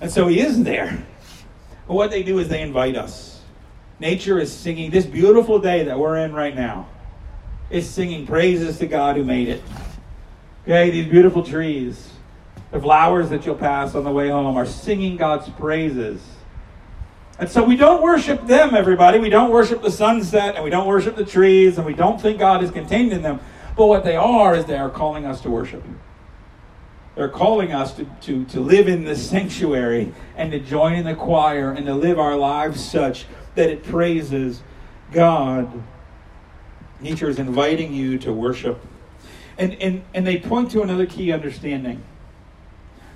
and 0.00 0.10
so 0.10 0.26
He 0.26 0.40
is 0.40 0.64
there. 0.64 1.06
But 1.86 1.94
what 1.94 2.10
they 2.10 2.22
do 2.22 2.38
is 2.38 2.48
they 2.48 2.62
invite 2.62 2.96
us. 2.96 3.42
Nature 4.00 4.38
is 4.38 4.50
singing 4.50 4.90
this 4.90 5.04
beautiful 5.04 5.58
day 5.58 5.84
that 5.84 5.98
we're 5.98 6.16
in 6.16 6.32
right 6.32 6.54
now. 6.54 6.88
Is 7.68 7.88
singing 7.88 8.26
praises 8.26 8.78
to 8.78 8.86
God 8.86 9.16
who 9.16 9.24
made 9.24 9.48
it. 9.48 9.62
Okay, 10.62 10.90
these 10.90 11.06
beautiful 11.06 11.42
trees, 11.42 12.10
the 12.70 12.80
flowers 12.80 13.28
that 13.28 13.44
you'll 13.44 13.54
pass 13.54 13.94
on 13.94 14.04
the 14.04 14.10
way 14.10 14.30
home 14.30 14.56
are 14.56 14.64
singing 14.64 15.18
God's 15.18 15.50
praises. 15.50 16.22
And 17.38 17.48
so 17.48 17.64
we 17.64 17.76
don't 17.76 18.02
worship 18.02 18.46
them, 18.46 18.74
everybody. 18.74 19.18
We 19.18 19.28
don't 19.28 19.50
worship 19.50 19.82
the 19.82 19.90
sunset 19.90 20.54
and 20.54 20.62
we 20.62 20.70
don't 20.70 20.86
worship 20.86 21.16
the 21.16 21.24
trees 21.24 21.78
and 21.78 21.86
we 21.86 21.94
don't 21.94 22.20
think 22.20 22.38
God 22.38 22.62
is 22.62 22.70
contained 22.70 23.12
in 23.12 23.22
them. 23.22 23.40
But 23.76 23.86
what 23.86 24.04
they 24.04 24.14
are 24.14 24.54
is 24.54 24.66
they 24.66 24.78
are 24.78 24.90
calling 24.90 25.26
us 25.26 25.40
to 25.40 25.50
worship. 25.50 25.82
They're 27.16 27.28
calling 27.28 27.72
us 27.72 27.94
to, 27.94 28.04
to, 28.22 28.44
to 28.46 28.60
live 28.60 28.88
in 28.88 29.04
the 29.04 29.16
sanctuary 29.16 30.12
and 30.36 30.52
to 30.52 30.60
join 30.60 30.94
in 30.94 31.04
the 31.04 31.14
choir 31.14 31.72
and 31.72 31.86
to 31.86 31.94
live 31.94 32.18
our 32.18 32.36
lives 32.36 32.84
such 32.84 33.26
that 33.56 33.68
it 33.68 33.82
praises 33.82 34.62
God. 35.12 35.82
Nature 37.00 37.28
is 37.28 37.38
inviting 37.38 37.92
you 37.92 38.18
to 38.18 38.32
worship. 38.32 38.80
And, 39.58 39.74
and, 39.74 40.04
and 40.12 40.26
they 40.26 40.38
point 40.38 40.70
to 40.72 40.82
another 40.82 41.06
key 41.06 41.32
understanding. 41.32 42.02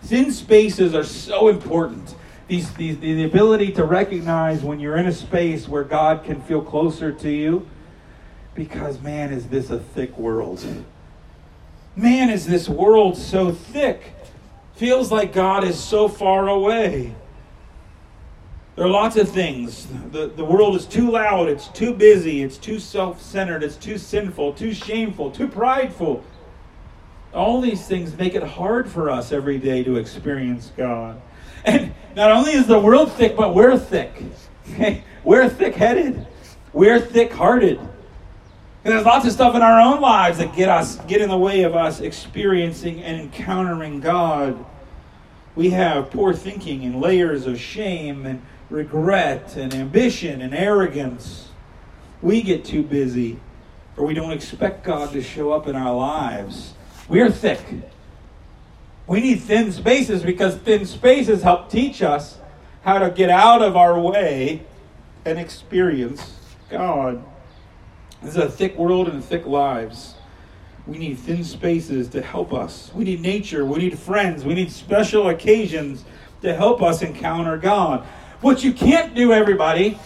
Thin 0.02 0.32
spaces 0.32 0.94
are 0.94 1.04
so 1.04 1.48
important 1.48 2.14
these, 2.48 2.72
these, 2.72 2.98
the 2.98 3.24
ability 3.24 3.72
to 3.72 3.84
recognize 3.84 4.62
when 4.62 4.80
you're 4.80 4.96
in 4.96 5.06
a 5.06 5.12
space 5.12 5.68
where 5.68 5.84
God 5.84 6.24
can 6.24 6.40
feel 6.40 6.62
closer 6.62 7.12
to 7.12 7.30
you. 7.30 7.68
Because, 8.54 9.00
man, 9.00 9.32
is 9.32 9.48
this 9.48 9.70
a 9.70 9.78
thick 9.78 10.18
world. 10.18 10.64
Man, 11.94 12.30
is 12.30 12.46
this 12.46 12.68
world 12.68 13.16
so 13.16 13.52
thick. 13.52 14.14
Feels 14.74 15.12
like 15.12 15.32
God 15.32 15.62
is 15.62 15.78
so 15.78 16.08
far 16.08 16.48
away. 16.48 17.14
There 18.76 18.86
are 18.86 18.90
lots 18.90 19.16
of 19.16 19.28
things. 19.28 19.88
The, 20.12 20.28
the 20.28 20.44
world 20.44 20.76
is 20.76 20.86
too 20.86 21.10
loud, 21.10 21.48
it's 21.48 21.66
too 21.68 21.92
busy, 21.92 22.44
it's 22.44 22.56
too 22.56 22.78
self 22.78 23.20
centered, 23.20 23.64
it's 23.64 23.74
too 23.74 23.98
sinful, 23.98 24.52
too 24.52 24.72
shameful, 24.72 25.32
too 25.32 25.48
prideful. 25.48 26.22
All 27.34 27.60
these 27.60 27.86
things 27.86 28.16
make 28.16 28.36
it 28.36 28.42
hard 28.44 28.88
for 28.88 29.10
us 29.10 29.32
every 29.32 29.58
day 29.58 29.82
to 29.82 29.96
experience 29.96 30.70
God. 30.76 31.20
And 31.64 31.87
not 32.16 32.30
only 32.30 32.52
is 32.52 32.66
the 32.66 32.78
world 32.78 33.12
thick, 33.12 33.36
but 33.36 33.54
we're 33.54 33.78
thick. 33.78 34.22
We're 35.24 35.48
thick 35.48 35.74
headed. 35.74 36.26
We're 36.72 37.00
thick 37.00 37.32
hearted. 37.32 37.78
And 37.78 38.94
there's 38.94 39.04
lots 39.04 39.26
of 39.26 39.32
stuff 39.32 39.54
in 39.54 39.62
our 39.62 39.80
own 39.80 40.00
lives 40.00 40.38
that 40.38 40.54
get 40.54 40.68
us 40.68 40.96
get 41.06 41.20
in 41.20 41.28
the 41.28 41.36
way 41.36 41.64
of 41.64 41.74
us 41.74 42.00
experiencing 42.00 43.02
and 43.02 43.20
encountering 43.20 44.00
God. 44.00 44.64
We 45.54 45.70
have 45.70 46.10
poor 46.10 46.32
thinking 46.32 46.84
and 46.84 47.00
layers 47.00 47.46
of 47.46 47.60
shame 47.60 48.24
and 48.24 48.42
regret 48.70 49.56
and 49.56 49.74
ambition 49.74 50.40
and 50.40 50.54
arrogance. 50.54 51.50
We 52.22 52.40
get 52.42 52.64
too 52.64 52.82
busy 52.82 53.40
or 53.96 54.06
we 54.06 54.14
don't 54.14 54.32
expect 54.32 54.84
God 54.84 55.12
to 55.12 55.22
show 55.22 55.52
up 55.52 55.66
in 55.66 55.74
our 55.74 55.94
lives. 55.94 56.74
We're 57.08 57.30
thick. 57.30 57.60
We 59.08 59.20
need 59.20 59.40
thin 59.40 59.72
spaces 59.72 60.22
because 60.22 60.56
thin 60.56 60.84
spaces 60.84 61.42
help 61.42 61.70
teach 61.70 62.02
us 62.02 62.38
how 62.82 62.98
to 62.98 63.10
get 63.10 63.30
out 63.30 63.62
of 63.62 63.74
our 63.74 63.98
way 63.98 64.62
and 65.24 65.38
experience 65.38 66.38
God. 66.70 67.24
This 68.22 68.32
is 68.32 68.36
a 68.36 68.50
thick 68.50 68.76
world 68.76 69.08
and 69.08 69.24
thick 69.24 69.46
lives. 69.46 70.14
We 70.86 70.98
need 70.98 71.18
thin 71.18 71.42
spaces 71.42 72.08
to 72.10 72.20
help 72.20 72.52
us. 72.52 72.90
We 72.94 73.04
need 73.04 73.20
nature. 73.20 73.64
We 73.64 73.78
need 73.78 73.98
friends. 73.98 74.44
We 74.44 74.54
need 74.54 74.70
special 74.70 75.28
occasions 75.28 76.04
to 76.42 76.54
help 76.54 76.82
us 76.82 77.00
encounter 77.00 77.56
God. 77.56 78.06
What 78.42 78.62
you 78.62 78.72
can't 78.74 79.14
do, 79.14 79.32
everybody, 79.32 79.98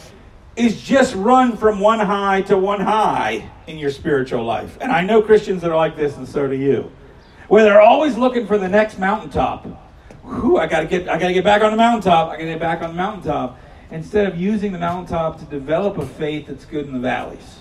is 0.54 0.80
just 0.80 1.14
run 1.16 1.56
from 1.56 1.80
one 1.80 1.98
high 1.98 2.42
to 2.42 2.56
one 2.56 2.80
high 2.80 3.50
in 3.66 3.78
your 3.78 3.90
spiritual 3.90 4.44
life. 4.44 4.78
And 4.80 4.92
I 4.92 5.02
know 5.02 5.22
Christians 5.22 5.62
that 5.62 5.70
are 5.70 5.76
like 5.76 5.96
this, 5.96 6.16
and 6.16 6.28
so 6.28 6.46
do 6.46 6.54
you, 6.54 6.90
where 7.52 7.64
they're 7.64 7.82
always 7.82 8.16
looking 8.16 8.46
for 8.46 8.56
the 8.56 8.66
next 8.66 8.98
mountaintop. 8.98 9.66
Whew, 10.24 10.56
I 10.56 10.66
gotta 10.66 10.86
get, 10.86 11.06
I 11.06 11.18
gotta 11.18 11.34
get 11.34 11.44
back 11.44 11.60
on 11.60 11.70
the 11.70 11.76
mountaintop. 11.76 12.30
I 12.30 12.36
gotta 12.36 12.46
get 12.46 12.58
back 12.58 12.80
on 12.80 12.88
the 12.88 12.96
mountaintop. 12.96 13.60
Instead 13.90 14.26
of 14.26 14.40
using 14.40 14.72
the 14.72 14.78
mountaintop 14.78 15.38
to 15.38 15.44
develop 15.44 15.98
a 15.98 16.06
faith 16.06 16.46
that's 16.46 16.64
good 16.64 16.86
in 16.86 16.94
the 16.94 16.98
valleys. 16.98 17.58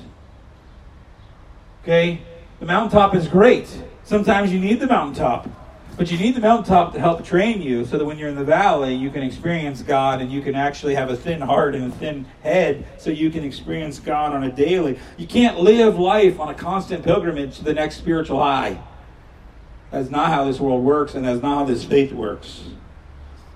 Okay, 1.84 2.22
the 2.62 2.66
mountaintop 2.66 3.14
is 3.16 3.28
great. 3.28 3.84
Sometimes 4.06 4.54
you 4.54 4.62
need 4.62 4.80
the 4.80 4.88
mountaintop. 4.88 5.50
But 5.98 6.10
you 6.10 6.18
need 6.18 6.36
the 6.36 6.40
mountaintop 6.40 6.94
to 6.94 7.00
help 7.02 7.26
train 7.26 7.62
you 7.62 7.84
so 7.84 7.98
that 7.98 8.06
when 8.06 8.18
you're 8.18 8.30
in 8.30 8.38
the 8.38 8.46
valley, 8.46 8.96
you 8.96 9.10
can 9.10 9.24
experience 9.24 9.82
God 9.82 10.22
and 10.22 10.32
you 10.32 10.42
can 10.42 10.56
actually 10.56 10.96
have 10.96 11.10
a 11.10 11.18
thin 11.18 11.42
heart 11.42 11.76
and 11.76 11.92
a 11.92 11.96
thin 11.98 12.26
head 12.44 12.88
so 12.98 13.10
you 13.10 13.30
can 13.30 13.44
experience 13.44 14.00
God 14.00 14.32
on 14.32 14.46
a 14.46 14.52
daily. 14.54 14.98
You 15.18 15.28
can't 15.28 15.60
live 15.60 16.00
life 16.00 16.40
on 16.40 16.48
a 16.48 16.54
constant 16.54 17.04
pilgrimage 17.04 17.58
to 17.58 17.66
the 17.66 17.74
next 17.74 17.98
spiritual 17.98 18.40
high. 18.40 18.82
That's 19.92 20.10
not 20.10 20.30
how 20.30 20.46
this 20.46 20.60
world 20.60 20.84
works 20.84 21.14
and 21.14 21.26
that's 21.26 21.42
not 21.42 21.58
how 21.60 21.66
this 21.66 21.84
faith 21.84 22.12
works. 22.12 22.64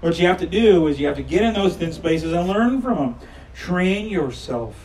What 0.01 0.19
you 0.19 0.27
have 0.27 0.39
to 0.39 0.45
do 0.45 0.85
is 0.87 0.99
you 0.99 1.07
have 1.07 1.15
to 1.15 1.23
get 1.23 1.41
in 1.41 1.53
those 1.53 1.75
thin 1.75 1.93
spaces 1.93 2.33
and 2.33 2.47
learn 2.47 2.81
from 2.81 2.97
them. 2.97 3.15
Train 3.55 4.07
yourself. 4.07 4.75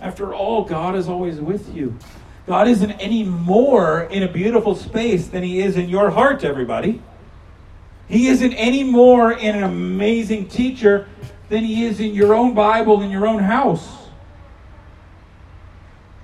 After 0.00 0.32
all, 0.32 0.64
God 0.64 0.96
is 0.96 1.08
always 1.08 1.40
with 1.40 1.74
you. 1.74 1.98
God 2.46 2.68
isn't 2.68 2.92
any 2.92 3.22
more 3.22 4.04
in 4.04 4.22
a 4.22 4.28
beautiful 4.32 4.74
space 4.74 5.26
than 5.28 5.42
He 5.42 5.60
is 5.60 5.76
in 5.76 5.88
your 5.88 6.10
heart, 6.10 6.42
everybody. 6.42 7.02
He 8.08 8.28
isn't 8.28 8.54
any 8.54 8.82
more 8.82 9.32
in 9.32 9.56
an 9.56 9.62
amazing 9.62 10.48
teacher 10.48 11.06
than 11.48 11.64
He 11.64 11.84
is 11.84 12.00
in 12.00 12.14
your 12.14 12.34
own 12.34 12.54
Bible 12.54 13.02
in 13.02 13.10
your 13.10 13.26
own 13.26 13.40
house. 13.40 13.99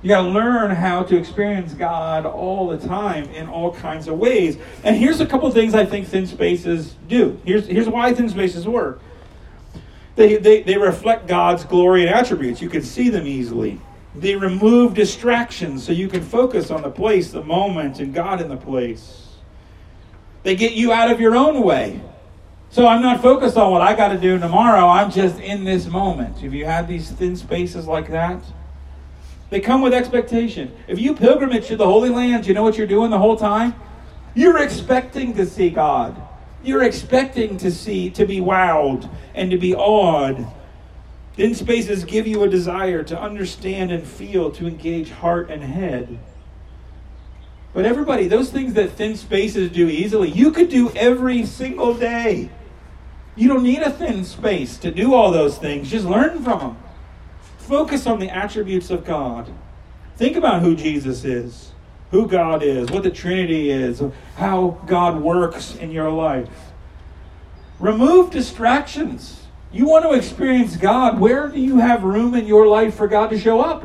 You 0.02 0.08
got 0.08 0.22
to 0.22 0.28
learn 0.28 0.70
how 0.70 1.02
to 1.04 1.16
experience 1.16 1.72
God 1.72 2.26
all 2.26 2.68
the 2.68 2.78
time 2.78 3.24
in 3.30 3.48
all 3.48 3.72
kinds 3.72 4.08
of 4.08 4.18
ways. 4.18 4.58
And 4.84 4.94
here's 4.94 5.20
a 5.20 5.26
couple 5.26 5.50
things 5.50 5.74
I 5.74 5.86
think 5.86 6.06
thin 6.06 6.26
spaces 6.26 6.94
do. 7.08 7.40
Here's, 7.44 7.66
here's 7.66 7.88
why 7.88 8.12
thin 8.12 8.28
spaces 8.28 8.66
work. 8.66 9.00
They, 10.14 10.36
they, 10.36 10.62
they 10.62 10.76
reflect 10.76 11.26
God's 11.26 11.64
glory 11.64 12.06
and 12.06 12.14
attributes. 12.14 12.62
You 12.62 12.68
can 12.68 12.82
see 12.82 13.08
them 13.08 13.26
easily. 13.26 13.80
They 14.14 14.34
remove 14.34 14.94
distractions 14.94 15.84
so 15.84 15.92
you 15.92 16.08
can 16.08 16.22
focus 16.22 16.70
on 16.70 16.82
the 16.82 16.90
place, 16.90 17.30
the 17.30 17.44
moment, 17.44 17.98
and 17.98 18.14
God 18.14 18.40
in 18.40 18.48
the 18.48 18.56
place. 18.56 19.26
They 20.42 20.56
get 20.56 20.72
you 20.72 20.92
out 20.92 21.10
of 21.10 21.20
your 21.20 21.34
own 21.36 21.62
way. 21.62 22.00
So 22.70 22.86
I'm 22.86 23.02
not 23.02 23.20
focused 23.20 23.56
on 23.56 23.70
what 23.70 23.82
I 23.82 23.94
got 23.94 24.08
to 24.08 24.18
do 24.18 24.38
tomorrow. 24.38 24.86
I'm 24.86 25.10
just 25.10 25.38
in 25.40 25.64
this 25.64 25.86
moment. 25.86 26.38
Have 26.38 26.54
you 26.54 26.64
had 26.64 26.88
these 26.88 27.10
thin 27.10 27.36
spaces 27.36 27.86
like 27.86 28.10
that? 28.10 28.42
They 29.50 29.60
come 29.60 29.80
with 29.82 29.94
expectation. 29.94 30.74
If 30.88 30.98
you 30.98 31.14
pilgrimage 31.14 31.68
to 31.68 31.76
the 31.76 31.86
Holy 31.86 32.10
Land, 32.10 32.46
you 32.46 32.54
know 32.54 32.62
what 32.62 32.76
you're 32.76 32.86
doing 32.86 33.10
the 33.10 33.18
whole 33.18 33.36
time? 33.36 33.74
You're 34.34 34.62
expecting 34.62 35.34
to 35.34 35.46
see 35.46 35.70
God. 35.70 36.20
You're 36.62 36.82
expecting 36.82 37.56
to 37.58 37.70
see, 37.70 38.10
to 38.10 38.26
be 38.26 38.40
wowed 38.40 39.08
and 39.34 39.50
to 39.50 39.58
be 39.58 39.74
awed 39.74 40.46
Thin 41.36 41.54
spaces 41.54 42.04
give 42.04 42.26
you 42.26 42.42
a 42.44 42.48
desire 42.48 43.02
to 43.04 43.20
understand 43.20 43.92
and 43.92 44.06
feel, 44.06 44.50
to 44.52 44.66
engage 44.66 45.10
heart 45.10 45.50
and 45.50 45.62
head. 45.62 46.18
But 47.74 47.84
everybody, 47.84 48.26
those 48.26 48.50
things 48.50 48.72
that 48.72 48.92
thin 48.92 49.16
spaces 49.16 49.70
do 49.70 49.86
easily, 49.86 50.30
you 50.30 50.50
could 50.50 50.70
do 50.70 50.90
every 50.92 51.44
single 51.44 51.92
day. 51.92 52.50
You 53.34 53.48
don't 53.48 53.62
need 53.62 53.80
a 53.80 53.90
thin 53.90 54.24
space 54.24 54.78
to 54.78 54.90
do 54.90 55.12
all 55.12 55.30
those 55.30 55.58
things. 55.58 55.90
Just 55.90 56.06
learn 56.06 56.42
from 56.42 56.58
them. 56.58 56.78
Focus 57.66 58.06
on 58.06 58.20
the 58.20 58.30
attributes 58.30 58.90
of 58.90 59.04
God. 59.04 59.52
Think 60.16 60.36
about 60.36 60.62
who 60.62 60.76
Jesus 60.76 61.24
is, 61.24 61.72
who 62.12 62.28
God 62.28 62.62
is, 62.62 62.90
what 62.92 63.02
the 63.02 63.10
Trinity 63.10 63.70
is, 63.70 64.00
how 64.36 64.80
God 64.86 65.20
works 65.20 65.74
in 65.74 65.90
your 65.90 66.08
life. 66.12 66.48
Remove 67.80 68.30
distractions. 68.30 69.42
You 69.72 69.88
want 69.88 70.04
to 70.04 70.12
experience 70.12 70.76
God, 70.76 71.18
where 71.18 71.48
do 71.48 71.58
you 71.58 71.78
have 71.78 72.04
room 72.04 72.36
in 72.36 72.46
your 72.46 72.68
life 72.68 72.94
for 72.94 73.08
God 73.08 73.30
to 73.30 73.38
show 73.38 73.60
up? 73.60 73.84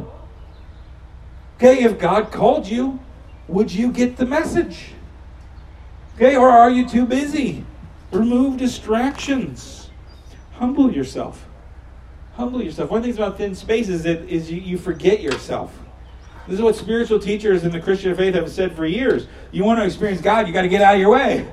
Okay, 1.58 1.84
if 1.84 1.97
God 1.97 2.32
called 2.32 2.67
you, 2.67 2.99
would 3.47 3.73
you 3.73 3.91
get 3.91 4.15
the 4.15 4.27
message? 4.27 4.93
Okay, 6.17 6.36
or 6.36 6.51
are 6.51 6.69
you 6.69 6.88
too 6.88 7.08
busy? 7.08 7.65
Remove 8.12 8.58
distractions. 8.58 9.89
Humble 10.53 10.93
yourself. 10.93 11.47
Humble 12.34 12.63
yourself. 12.63 12.89
One 12.89 13.02
the 13.02 13.08
things 13.08 13.17
about 13.17 13.38
thin 13.38 13.56
spaces 13.56 14.06
is, 14.06 14.30
is 14.30 14.52
you, 14.52 14.62
you 14.62 14.78
forget 14.78 15.22
yourself. 15.22 15.78
This 16.48 16.56
is 16.56 16.62
what 16.62 16.76
spiritual 16.76 17.20
teachers 17.20 17.63
in 17.63 17.72
the 17.72 17.80
Christian 17.80 18.15
faith 18.15 18.36
have 18.36 18.52
said 18.52 18.76
for 18.76 18.86
years. 18.86 19.28
You 19.52 19.63
want 19.63 19.80
to 19.80 19.86
experience 19.86 20.22
God, 20.22 20.48
you 20.48 20.54
got 20.54 20.63
to 20.63 20.70
get 20.70 20.82
out 20.82 20.96
of 20.96 21.00
your 21.00 21.12
way. 21.12 21.48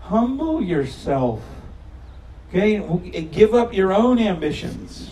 Humble 0.00 0.62
yourself. 0.62 1.42
Okay, 2.48 2.80
give 3.30 3.54
up 3.54 3.74
your 3.74 3.92
own 3.92 4.18
ambitions. 4.18 5.10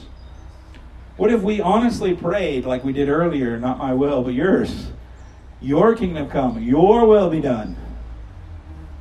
What 1.16 1.32
if 1.32 1.42
we 1.42 1.60
honestly 1.60 2.14
prayed 2.14 2.64
like 2.64 2.84
we 2.84 2.92
did 2.92 3.08
earlier, 3.08 3.58
not 3.58 3.78
my 3.78 3.92
will, 3.92 4.22
but 4.22 4.34
yours? 4.34 4.88
Your 5.60 5.94
kingdom 5.94 6.28
come, 6.28 6.62
your 6.62 7.06
will 7.06 7.28
be 7.28 7.40
done. 7.40 7.76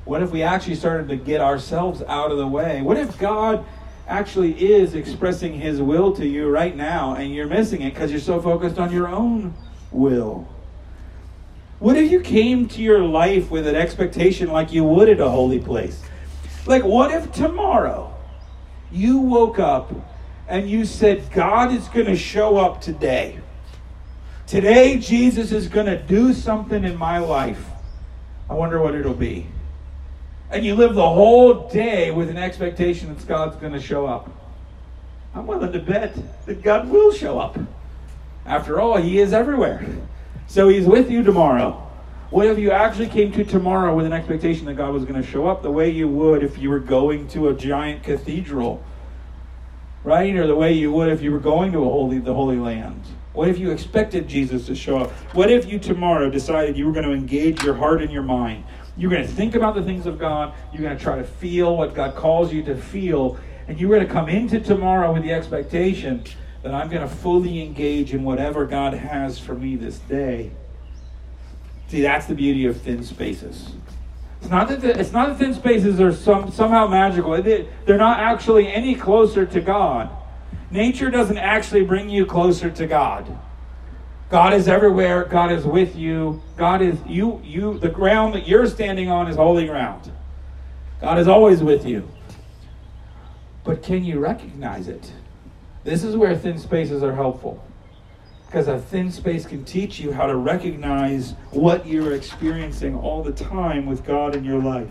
What 0.06 0.24
if 0.24 0.32
we 0.32 0.42
actually 0.42 0.76
started 0.76 1.10
to 1.10 1.16
get 1.16 1.42
ourselves 1.42 2.02
out 2.04 2.32
of 2.32 2.38
the 2.38 2.48
way? 2.48 2.82
What 2.82 2.98
if 2.98 3.18
God 3.20 3.66
actually 4.08 4.54
is 4.74 4.96
expressing 4.96 5.60
his 5.60 5.82
will 5.82 6.14
to 6.14 6.26
you 6.26 6.50
right 6.50 6.76
now 6.76 7.16
and 7.16 7.34
you're 7.34 7.48
missing 7.48 7.82
it 7.82 7.94
because 7.94 8.12
you're 8.12 8.20
so 8.20 8.42
focused 8.42 8.80
on 8.80 8.92
your 8.92 9.08
own 9.08 9.54
will? 9.92 10.48
What 11.80 11.96
if 11.98 12.12
you 12.12 12.22
came 12.22 12.68
to 12.70 12.82
your 12.82 13.04
life 13.04 13.52
with 13.52 13.68
an 13.68 13.76
expectation 13.76 14.52
like 14.52 14.72
you 14.72 14.84
would 14.84 15.10
at 15.10 15.20
a 15.20 15.30
holy 15.30 15.60
place? 15.60 16.02
Like, 16.66 16.84
what 16.84 17.12
if 17.12 17.32
tomorrow 17.32 18.16
you 18.92 19.20
woke 19.20 19.60
up 19.60 19.92
and 20.48 20.70
you 20.70 20.86
said, 20.86 21.30
God 21.32 21.74
is 21.74 21.88
going 21.90 22.06
to 22.06 22.16
show 22.16 22.58
up 22.58 22.82
today. 22.82 23.40
Today, 24.46 24.98
Jesus 24.98 25.52
is 25.52 25.68
going 25.68 25.88
to 25.88 26.02
do 26.02 26.34
something 26.34 26.84
in 26.86 26.96
my 26.96 27.18
life. 27.18 27.64
I 28.50 28.54
wonder 28.54 28.82
what 28.82 28.96
it'll 28.96 29.14
be. 29.14 29.48
And 30.50 30.66
you 30.66 30.76
live 30.76 30.96
the 30.96 31.08
whole 31.08 31.68
day 31.70 32.12
with 32.12 32.30
an 32.30 32.38
expectation 32.38 33.14
that 33.14 33.28
God's 33.28 33.58
going 33.58 33.74
to 33.74 33.82
show 33.82 34.06
up. 34.06 34.30
I'm 35.36 35.46
willing 35.46 35.72
to 35.74 35.80
bet 35.80 36.18
that 36.46 36.62
God 36.62 36.90
will 36.90 37.12
show 37.12 37.38
up. 37.38 37.60
After 38.46 38.80
all, 38.80 38.98
He 38.98 39.20
is 39.20 39.34
everywhere. 39.34 39.86
So 40.48 40.70
He's 40.70 40.86
with 40.86 41.12
you 41.12 41.22
tomorrow. 41.22 41.84
What 42.30 42.46
if 42.48 42.58
you 42.58 42.72
actually 42.72 43.08
came 43.08 43.32
to 43.34 43.44
tomorrow 43.44 43.96
with 43.96 44.06
an 44.06 44.14
expectation 44.14 44.66
that 44.66 44.76
God 44.76 44.94
was 44.94 45.04
going 45.04 45.22
to 45.22 45.28
show 45.28 45.48
up 45.48 45.64
the 45.64 45.72
way 45.72 45.90
you 45.90 46.08
would 46.08 46.44
if 46.44 46.58
you 46.58 46.70
were 46.70 46.80
going 46.80 47.28
to 47.30 47.50
a 47.50 47.54
giant 47.54 48.04
cathedral? 48.04 48.84
Right? 50.04 50.34
Or 50.36 50.48
the 50.48 50.56
way 50.56 50.74
you 50.74 50.92
would 50.92 51.10
if 51.10 51.22
you 51.22 51.32
were 51.32 51.40
going 51.40 51.72
to 51.74 51.80
a 51.80 51.90
holy 51.90 52.20
the 52.20 52.34
Holy 52.34 52.58
Land? 52.58 53.02
What 53.34 53.50
if 53.50 53.60
you 53.60 53.72
expected 53.72 54.28
Jesus 54.28 54.66
to 54.66 54.76
show 54.76 54.98
up? 54.98 55.12
What 55.36 55.52
if 55.52 55.68
you 55.68 55.78
tomorrow 55.78 56.30
decided 56.30 56.78
you 56.78 56.86
were 56.86 56.92
going 56.92 57.06
to 57.06 57.14
engage 57.14 57.64
your 57.64 57.76
heart 57.76 58.02
and 58.02 58.12
your 58.12 58.24
mind? 58.24 58.64
You're 58.98 59.12
going 59.12 59.26
to 59.26 59.32
think 59.32 59.56
about 59.56 59.76
the 59.76 59.84
things 59.84 60.06
of 60.06 60.18
God. 60.18 60.56
You're 60.74 60.82
going 60.82 60.98
to 60.98 61.04
try 61.04 61.18
to 61.18 61.24
feel 61.24 61.78
what 61.78 61.94
God 61.94 62.16
calls 62.16 62.52
you 62.52 62.64
to 62.64 62.76
feel. 62.76 63.38
And 63.68 63.80
you're 63.80 63.90
going 63.90 64.06
to 64.06 64.12
come 64.12 64.28
into 64.28 64.60
tomorrow 64.60 65.14
with 65.14 65.24
the 65.24 65.32
expectation 65.32 66.24
that 66.64 66.74
I'm 66.74 66.90
going 66.90 67.08
to 67.08 67.16
fully 67.16 67.62
engage 67.62 68.14
in 68.14 68.24
whatever 68.24 68.66
God 68.66 68.94
has 68.94 69.38
for 69.38 69.54
me 69.54 69.76
this 69.76 70.00
day. 70.00 70.52
See, 71.90 72.02
that's 72.02 72.26
the 72.26 72.36
beauty 72.36 72.66
of 72.66 72.82
thin 72.82 73.04
spaces. 73.04 73.72
It's 74.42 74.50
not 74.50 74.68
that 74.70 74.82
the, 74.82 75.00
it's 75.00 75.12
not 75.12 75.30
that 75.30 75.38
thin 75.38 75.54
spaces 75.54 76.00
are 76.00 76.12
some, 76.12 76.52
somehow 76.52 76.88
magical. 76.88 77.42
They, 77.42 77.68
they're 77.86 77.98
not 77.98 78.20
actually 78.20 78.68
any 78.68 78.96
closer 78.96 79.46
to 79.46 79.62
God. 79.62 80.10
Nature 80.70 81.10
doesn't 81.10 81.38
actually 81.38 81.84
bring 81.84 82.10
you 82.10 82.26
closer 82.26 82.70
to 82.70 82.88
God. 82.88 83.40
God 84.30 84.54
is 84.54 84.68
everywhere. 84.68 85.24
God 85.24 85.52
is 85.52 85.66
with 85.66 85.96
you. 85.96 86.42
God 86.58 86.82
is 86.82 86.98
you 87.08 87.42
you 87.44 87.80
the 87.80 87.90
ground 87.90 88.34
that 88.36 88.48
you're 88.48 88.68
standing 88.68 89.10
on 89.10 89.28
is 89.28 89.38
holy 89.38 89.68
ground. 89.68 90.12
God 91.00 91.20
is 91.20 91.28
always 91.28 91.62
with 91.64 91.86
you. 91.86 92.10
But 93.64 93.84
can 93.84 94.04
you 94.04 94.20
recognize 94.20 94.88
it? 94.88 95.12
This 95.84 96.04
is 96.04 96.16
where 96.16 96.36
thin 96.36 96.58
spaces 96.58 97.04
are 97.04 97.14
helpful 97.14 97.64
because 98.46 98.68
a 98.68 98.80
thin 98.80 99.12
space 99.12 99.46
can 99.46 99.64
teach 99.66 100.00
you 100.00 100.12
how 100.12 100.26
to 100.26 100.36
recognize 100.36 101.32
what 101.52 101.86
you're 101.86 102.14
experiencing 102.14 102.96
all 102.96 103.22
the 103.22 103.32
time 103.32 103.86
with 103.86 104.06
God 104.06 104.36
in 104.36 104.44
your 104.44 104.62
life. 104.62 104.88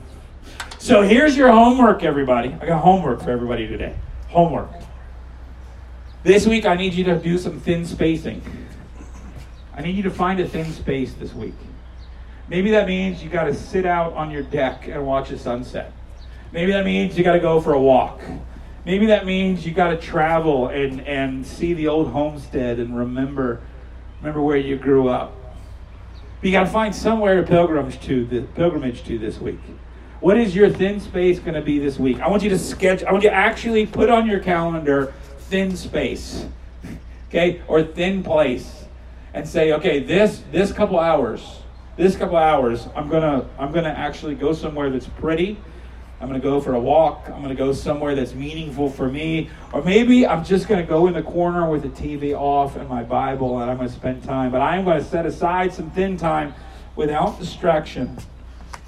So 0.79 1.03
here's 1.03 1.37
your 1.37 1.51
homework, 1.51 2.03
everybody. 2.03 2.55
I 2.61 2.67
got 2.67 2.83
homework 2.83 3.23
for 3.23 3.31
everybody 3.31 3.67
today. 3.67 3.97
Homework. 4.29 4.71
This 6.23 6.47
week, 6.47 6.67
I 6.67 6.75
need 6.75 6.93
you 6.93 7.05
to 7.05 7.19
do 7.19 7.39
some 7.39 7.61
thin 7.61 7.87
spacing. 7.87 8.43
I 9.77 9.83
need 9.83 9.95
you 9.95 10.03
to 10.05 10.11
find 10.11 10.41
a 10.41 10.49
thin 10.49 10.73
space 10.73 11.13
this 11.15 11.35
week. 11.35 11.55
Maybe 12.49 12.71
that 12.71 12.87
means 12.87 13.23
you 13.23 13.29
got 13.29 13.45
to 13.45 13.55
sit 13.55 13.85
out 13.85 14.15
on 14.15 14.31
your 14.31 14.43
deck 14.43 14.89
and 14.89 15.05
watch 15.05 15.31
a 15.31 15.39
sunset. 15.39 15.93
Maybe 16.53 16.73
that 16.73 16.85
means 16.85 17.19
you 17.19 17.25
got 17.25 17.35
to 17.35 17.41
go 17.41 17.61
for 17.61 17.75
a 17.75 17.81
walk. 17.81 18.21
Maybe 18.85 19.07
that 19.07 19.27
means 19.27 19.67
you 19.67 19.73
got 19.73 19.91
to 19.91 19.97
travel 19.97 20.69
and, 20.69 21.01
and 21.01 21.47
see 21.47 21.75
the 21.75 21.89
old 21.89 22.13
homestead 22.13 22.79
and 22.79 22.97
remember 22.97 23.61
remember 24.21 24.41
where 24.41 24.57
you 24.57 24.77
grew 24.77 25.09
up. 25.09 25.35
But 26.41 26.47
you 26.47 26.53
got 26.53 26.65
to 26.65 26.71
find 26.71 26.95
somewhere 26.95 27.41
to 27.41 27.47
pilgrimage 27.47 28.01
to 28.03 28.25
the 28.25 28.43
pilgrimage 28.43 29.05
to 29.05 29.19
this 29.19 29.39
week. 29.39 29.61
What 30.21 30.39
is 30.39 30.55
your 30.55 30.71
thin 30.71 31.01
space 31.01 31.39
going 31.39 31.55
to 31.55 31.63
be 31.63 31.79
this 31.79 31.99
week? 31.99 32.21
I 32.21 32.29
want 32.29 32.43
you 32.43 32.51
to 32.51 32.59
sketch. 32.59 33.05
I 33.05 33.13
want 33.13 33.25
you 33.25 33.31
to 33.31 33.37
actually 33.37 33.87
put 33.87 34.09
on 34.09 34.27
your 34.27 34.41
calendar 34.41 35.13
thin 35.39 35.77
space, 35.77 36.47
okay, 37.29 37.61
or 37.69 37.83
thin 37.83 38.23
place, 38.23 38.86
and 39.37 39.47
say, 39.47 39.73
okay, 39.73 40.01
this 40.01 40.43
this 40.51 40.73
couple 40.73 40.99
hours, 40.99 41.61
this 41.97 42.17
couple 42.17 42.39
hours, 42.39 42.89
I'm 42.97 43.11
gonna 43.11 43.47
I'm 43.59 43.71
gonna 43.71 43.91
actually 43.91 44.35
go 44.35 44.55
somewhere 44.55 44.89
that's 44.89 45.07
pretty. 45.07 45.59
I'm 46.19 46.33
to 46.33 46.41
go 46.41 46.63
for 46.63 46.73
a 46.73 46.81
walk. 46.81 47.29
I'm 47.29 47.47
to 47.47 47.55
go 47.55 47.75
somewhere 47.75 48.15
that's 48.15 48.33
meaningful 48.33 48.89
for 48.89 49.07
me. 49.07 49.51
Or 49.75 49.83
maybe 49.83 50.27
I'm 50.27 50.45
just 50.45 50.67
to 50.67 50.83
go 50.83 51.09
in 51.09 51.13
the 51.13 51.23
corner 51.23 51.69
with 51.69 51.83
the 51.83 51.91
TV 51.91 52.33
off 52.33 52.77
and 52.77 52.89
my 52.89 53.03
Bible 53.03 53.61
and 53.61 53.71
I'm 53.71 53.79
to 53.81 53.89
spend 53.91 54.25
time. 54.25 54.51
But 54.51 54.63
I 54.63 54.79
am 54.79 54.87
to 54.87 55.05
set 55.05 55.27
aside 55.27 55.75
some 55.75 55.91
thin 55.91 56.17
time 56.17 56.55
without 56.97 57.39
distraction. 57.39 58.17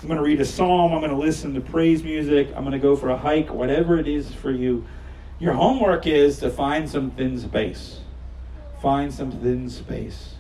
I'm 0.01 0.07
going 0.07 0.17
to 0.17 0.25
read 0.25 0.41
a 0.41 0.45
psalm. 0.47 0.95
I'm 0.95 1.01
going 1.01 1.11
to 1.11 1.19
listen 1.19 1.53
to 1.53 1.61
praise 1.61 2.03
music. 2.03 2.49
I'm 2.57 2.63
going 2.63 2.73
to 2.73 2.79
go 2.79 2.97
for 2.97 3.11
a 3.11 3.17
hike, 3.19 3.53
whatever 3.53 3.99
it 3.99 4.09
is 4.09 4.33
for 4.33 4.51
you. 4.51 4.87
Your 5.39 5.53
homework 5.53 6.07
is 6.07 6.39
to 6.39 6.49
find 6.49 6.89
some 6.89 7.11
thin 7.11 7.39
space. 7.39 8.01
Find 8.81 9.13
some 9.13 9.33
thin 9.33 9.69
space. 9.69 10.38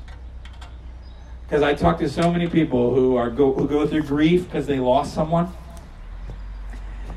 Because 1.48 1.62
I 1.62 1.72
talk 1.74 1.98
to 2.00 2.08
so 2.10 2.30
many 2.30 2.46
people 2.46 2.94
who 2.94 3.16
are 3.16 3.30
go, 3.30 3.54
who 3.54 3.66
go 3.66 3.86
through 3.86 4.02
grief 4.02 4.44
because 4.44 4.66
they 4.66 4.78
lost 4.78 5.14
someone 5.14 5.50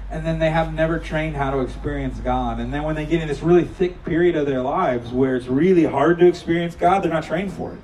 and 0.09 0.25
then 0.25 0.39
they 0.39 0.49
have 0.49 0.73
never 0.73 0.99
trained 0.99 1.37
how 1.37 1.51
to 1.51 1.59
experience 1.59 2.19
God. 2.19 2.59
And 2.59 2.73
then 2.73 2.83
when 2.83 2.95
they 2.95 3.05
get 3.05 3.21
in 3.21 3.27
this 3.29 3.41
really 3.41 3.63
thick 3.63 4.03
period 4.03 4.35
of 4.35 4.45
their 4.45 4.61
lives 4.61 5.11
where 5.11 5.37
it's 5.37 5.47
really 5.47 5.85
hard 5.85 6.19
to 6.19 6.27
experience 6.27 6.75
God, 6.75 7.01
they're 7.01 7.11
not 7.11 7.23
trained 7.23 7.53
for 7.53 7.73
it. 7.73 7.79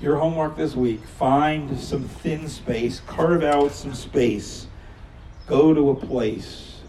Your 0.00 0.16
homework 0.16 0.56
this 0.56 0.76
week 0.76 1.02
find 1.04 1.78
some 1.78 2.04
thin 2.04 2.48
space, 2.48 3.00
carve 3.06 3.42
out 3.42 3.72
some 3.72 3.94
space, 3.94 4.66
go 5.46 5.72
to 5.72 5.90
a 5.90 5.94
place 5.94 6.80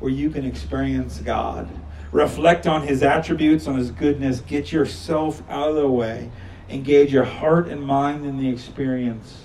where 0.00 0.10
you 0.10 0.28
can 0.28 0.44
experience 0.44 1.18
God. 1.18 1.68
Reflect 2.10 2.66
on 2.66 2.86
his 2.86 3.02
attributes, 3.02 3.68
on 3.68 3.76
his 3.76 3.92
goodness. 3.92 4.40
Get 4.40 4.72
yourself 4.72 5.42
out 5.48 5.70
of 5.70 5.76
the 5.76 5.88
way. 5.88 6.30
Engage 6.68 7.12
your 7.12 7.24
heart 7.24 7.68
and 7.68 7.82
mind 7.82 8.24
in 8.24 8.38
the 8.38 8.48
experience. 8.48 9.44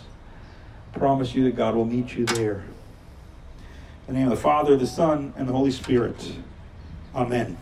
I 0.94 0.98
promise 0.98 1.36
you 1.36 1.44
that 1.46 1.56
God 1.56 1.76
will 1.76 1.86
meet 1.86 2.16
you 2.16 2.26
there. 2.26 2.64
In 4.08 4.14
the 4.14 4.20
name 4.20 4.32
of 4.32 4.38
the 4.38 4.42
Father, 4.42 4.76
the 4.76 4.88
Son, 4.88 5.34
and 5.38 5.48
the 5.48 5.54
Holy 5.54 5.72
Spirit. 5.72 6.34
Amen. 7.14 7.58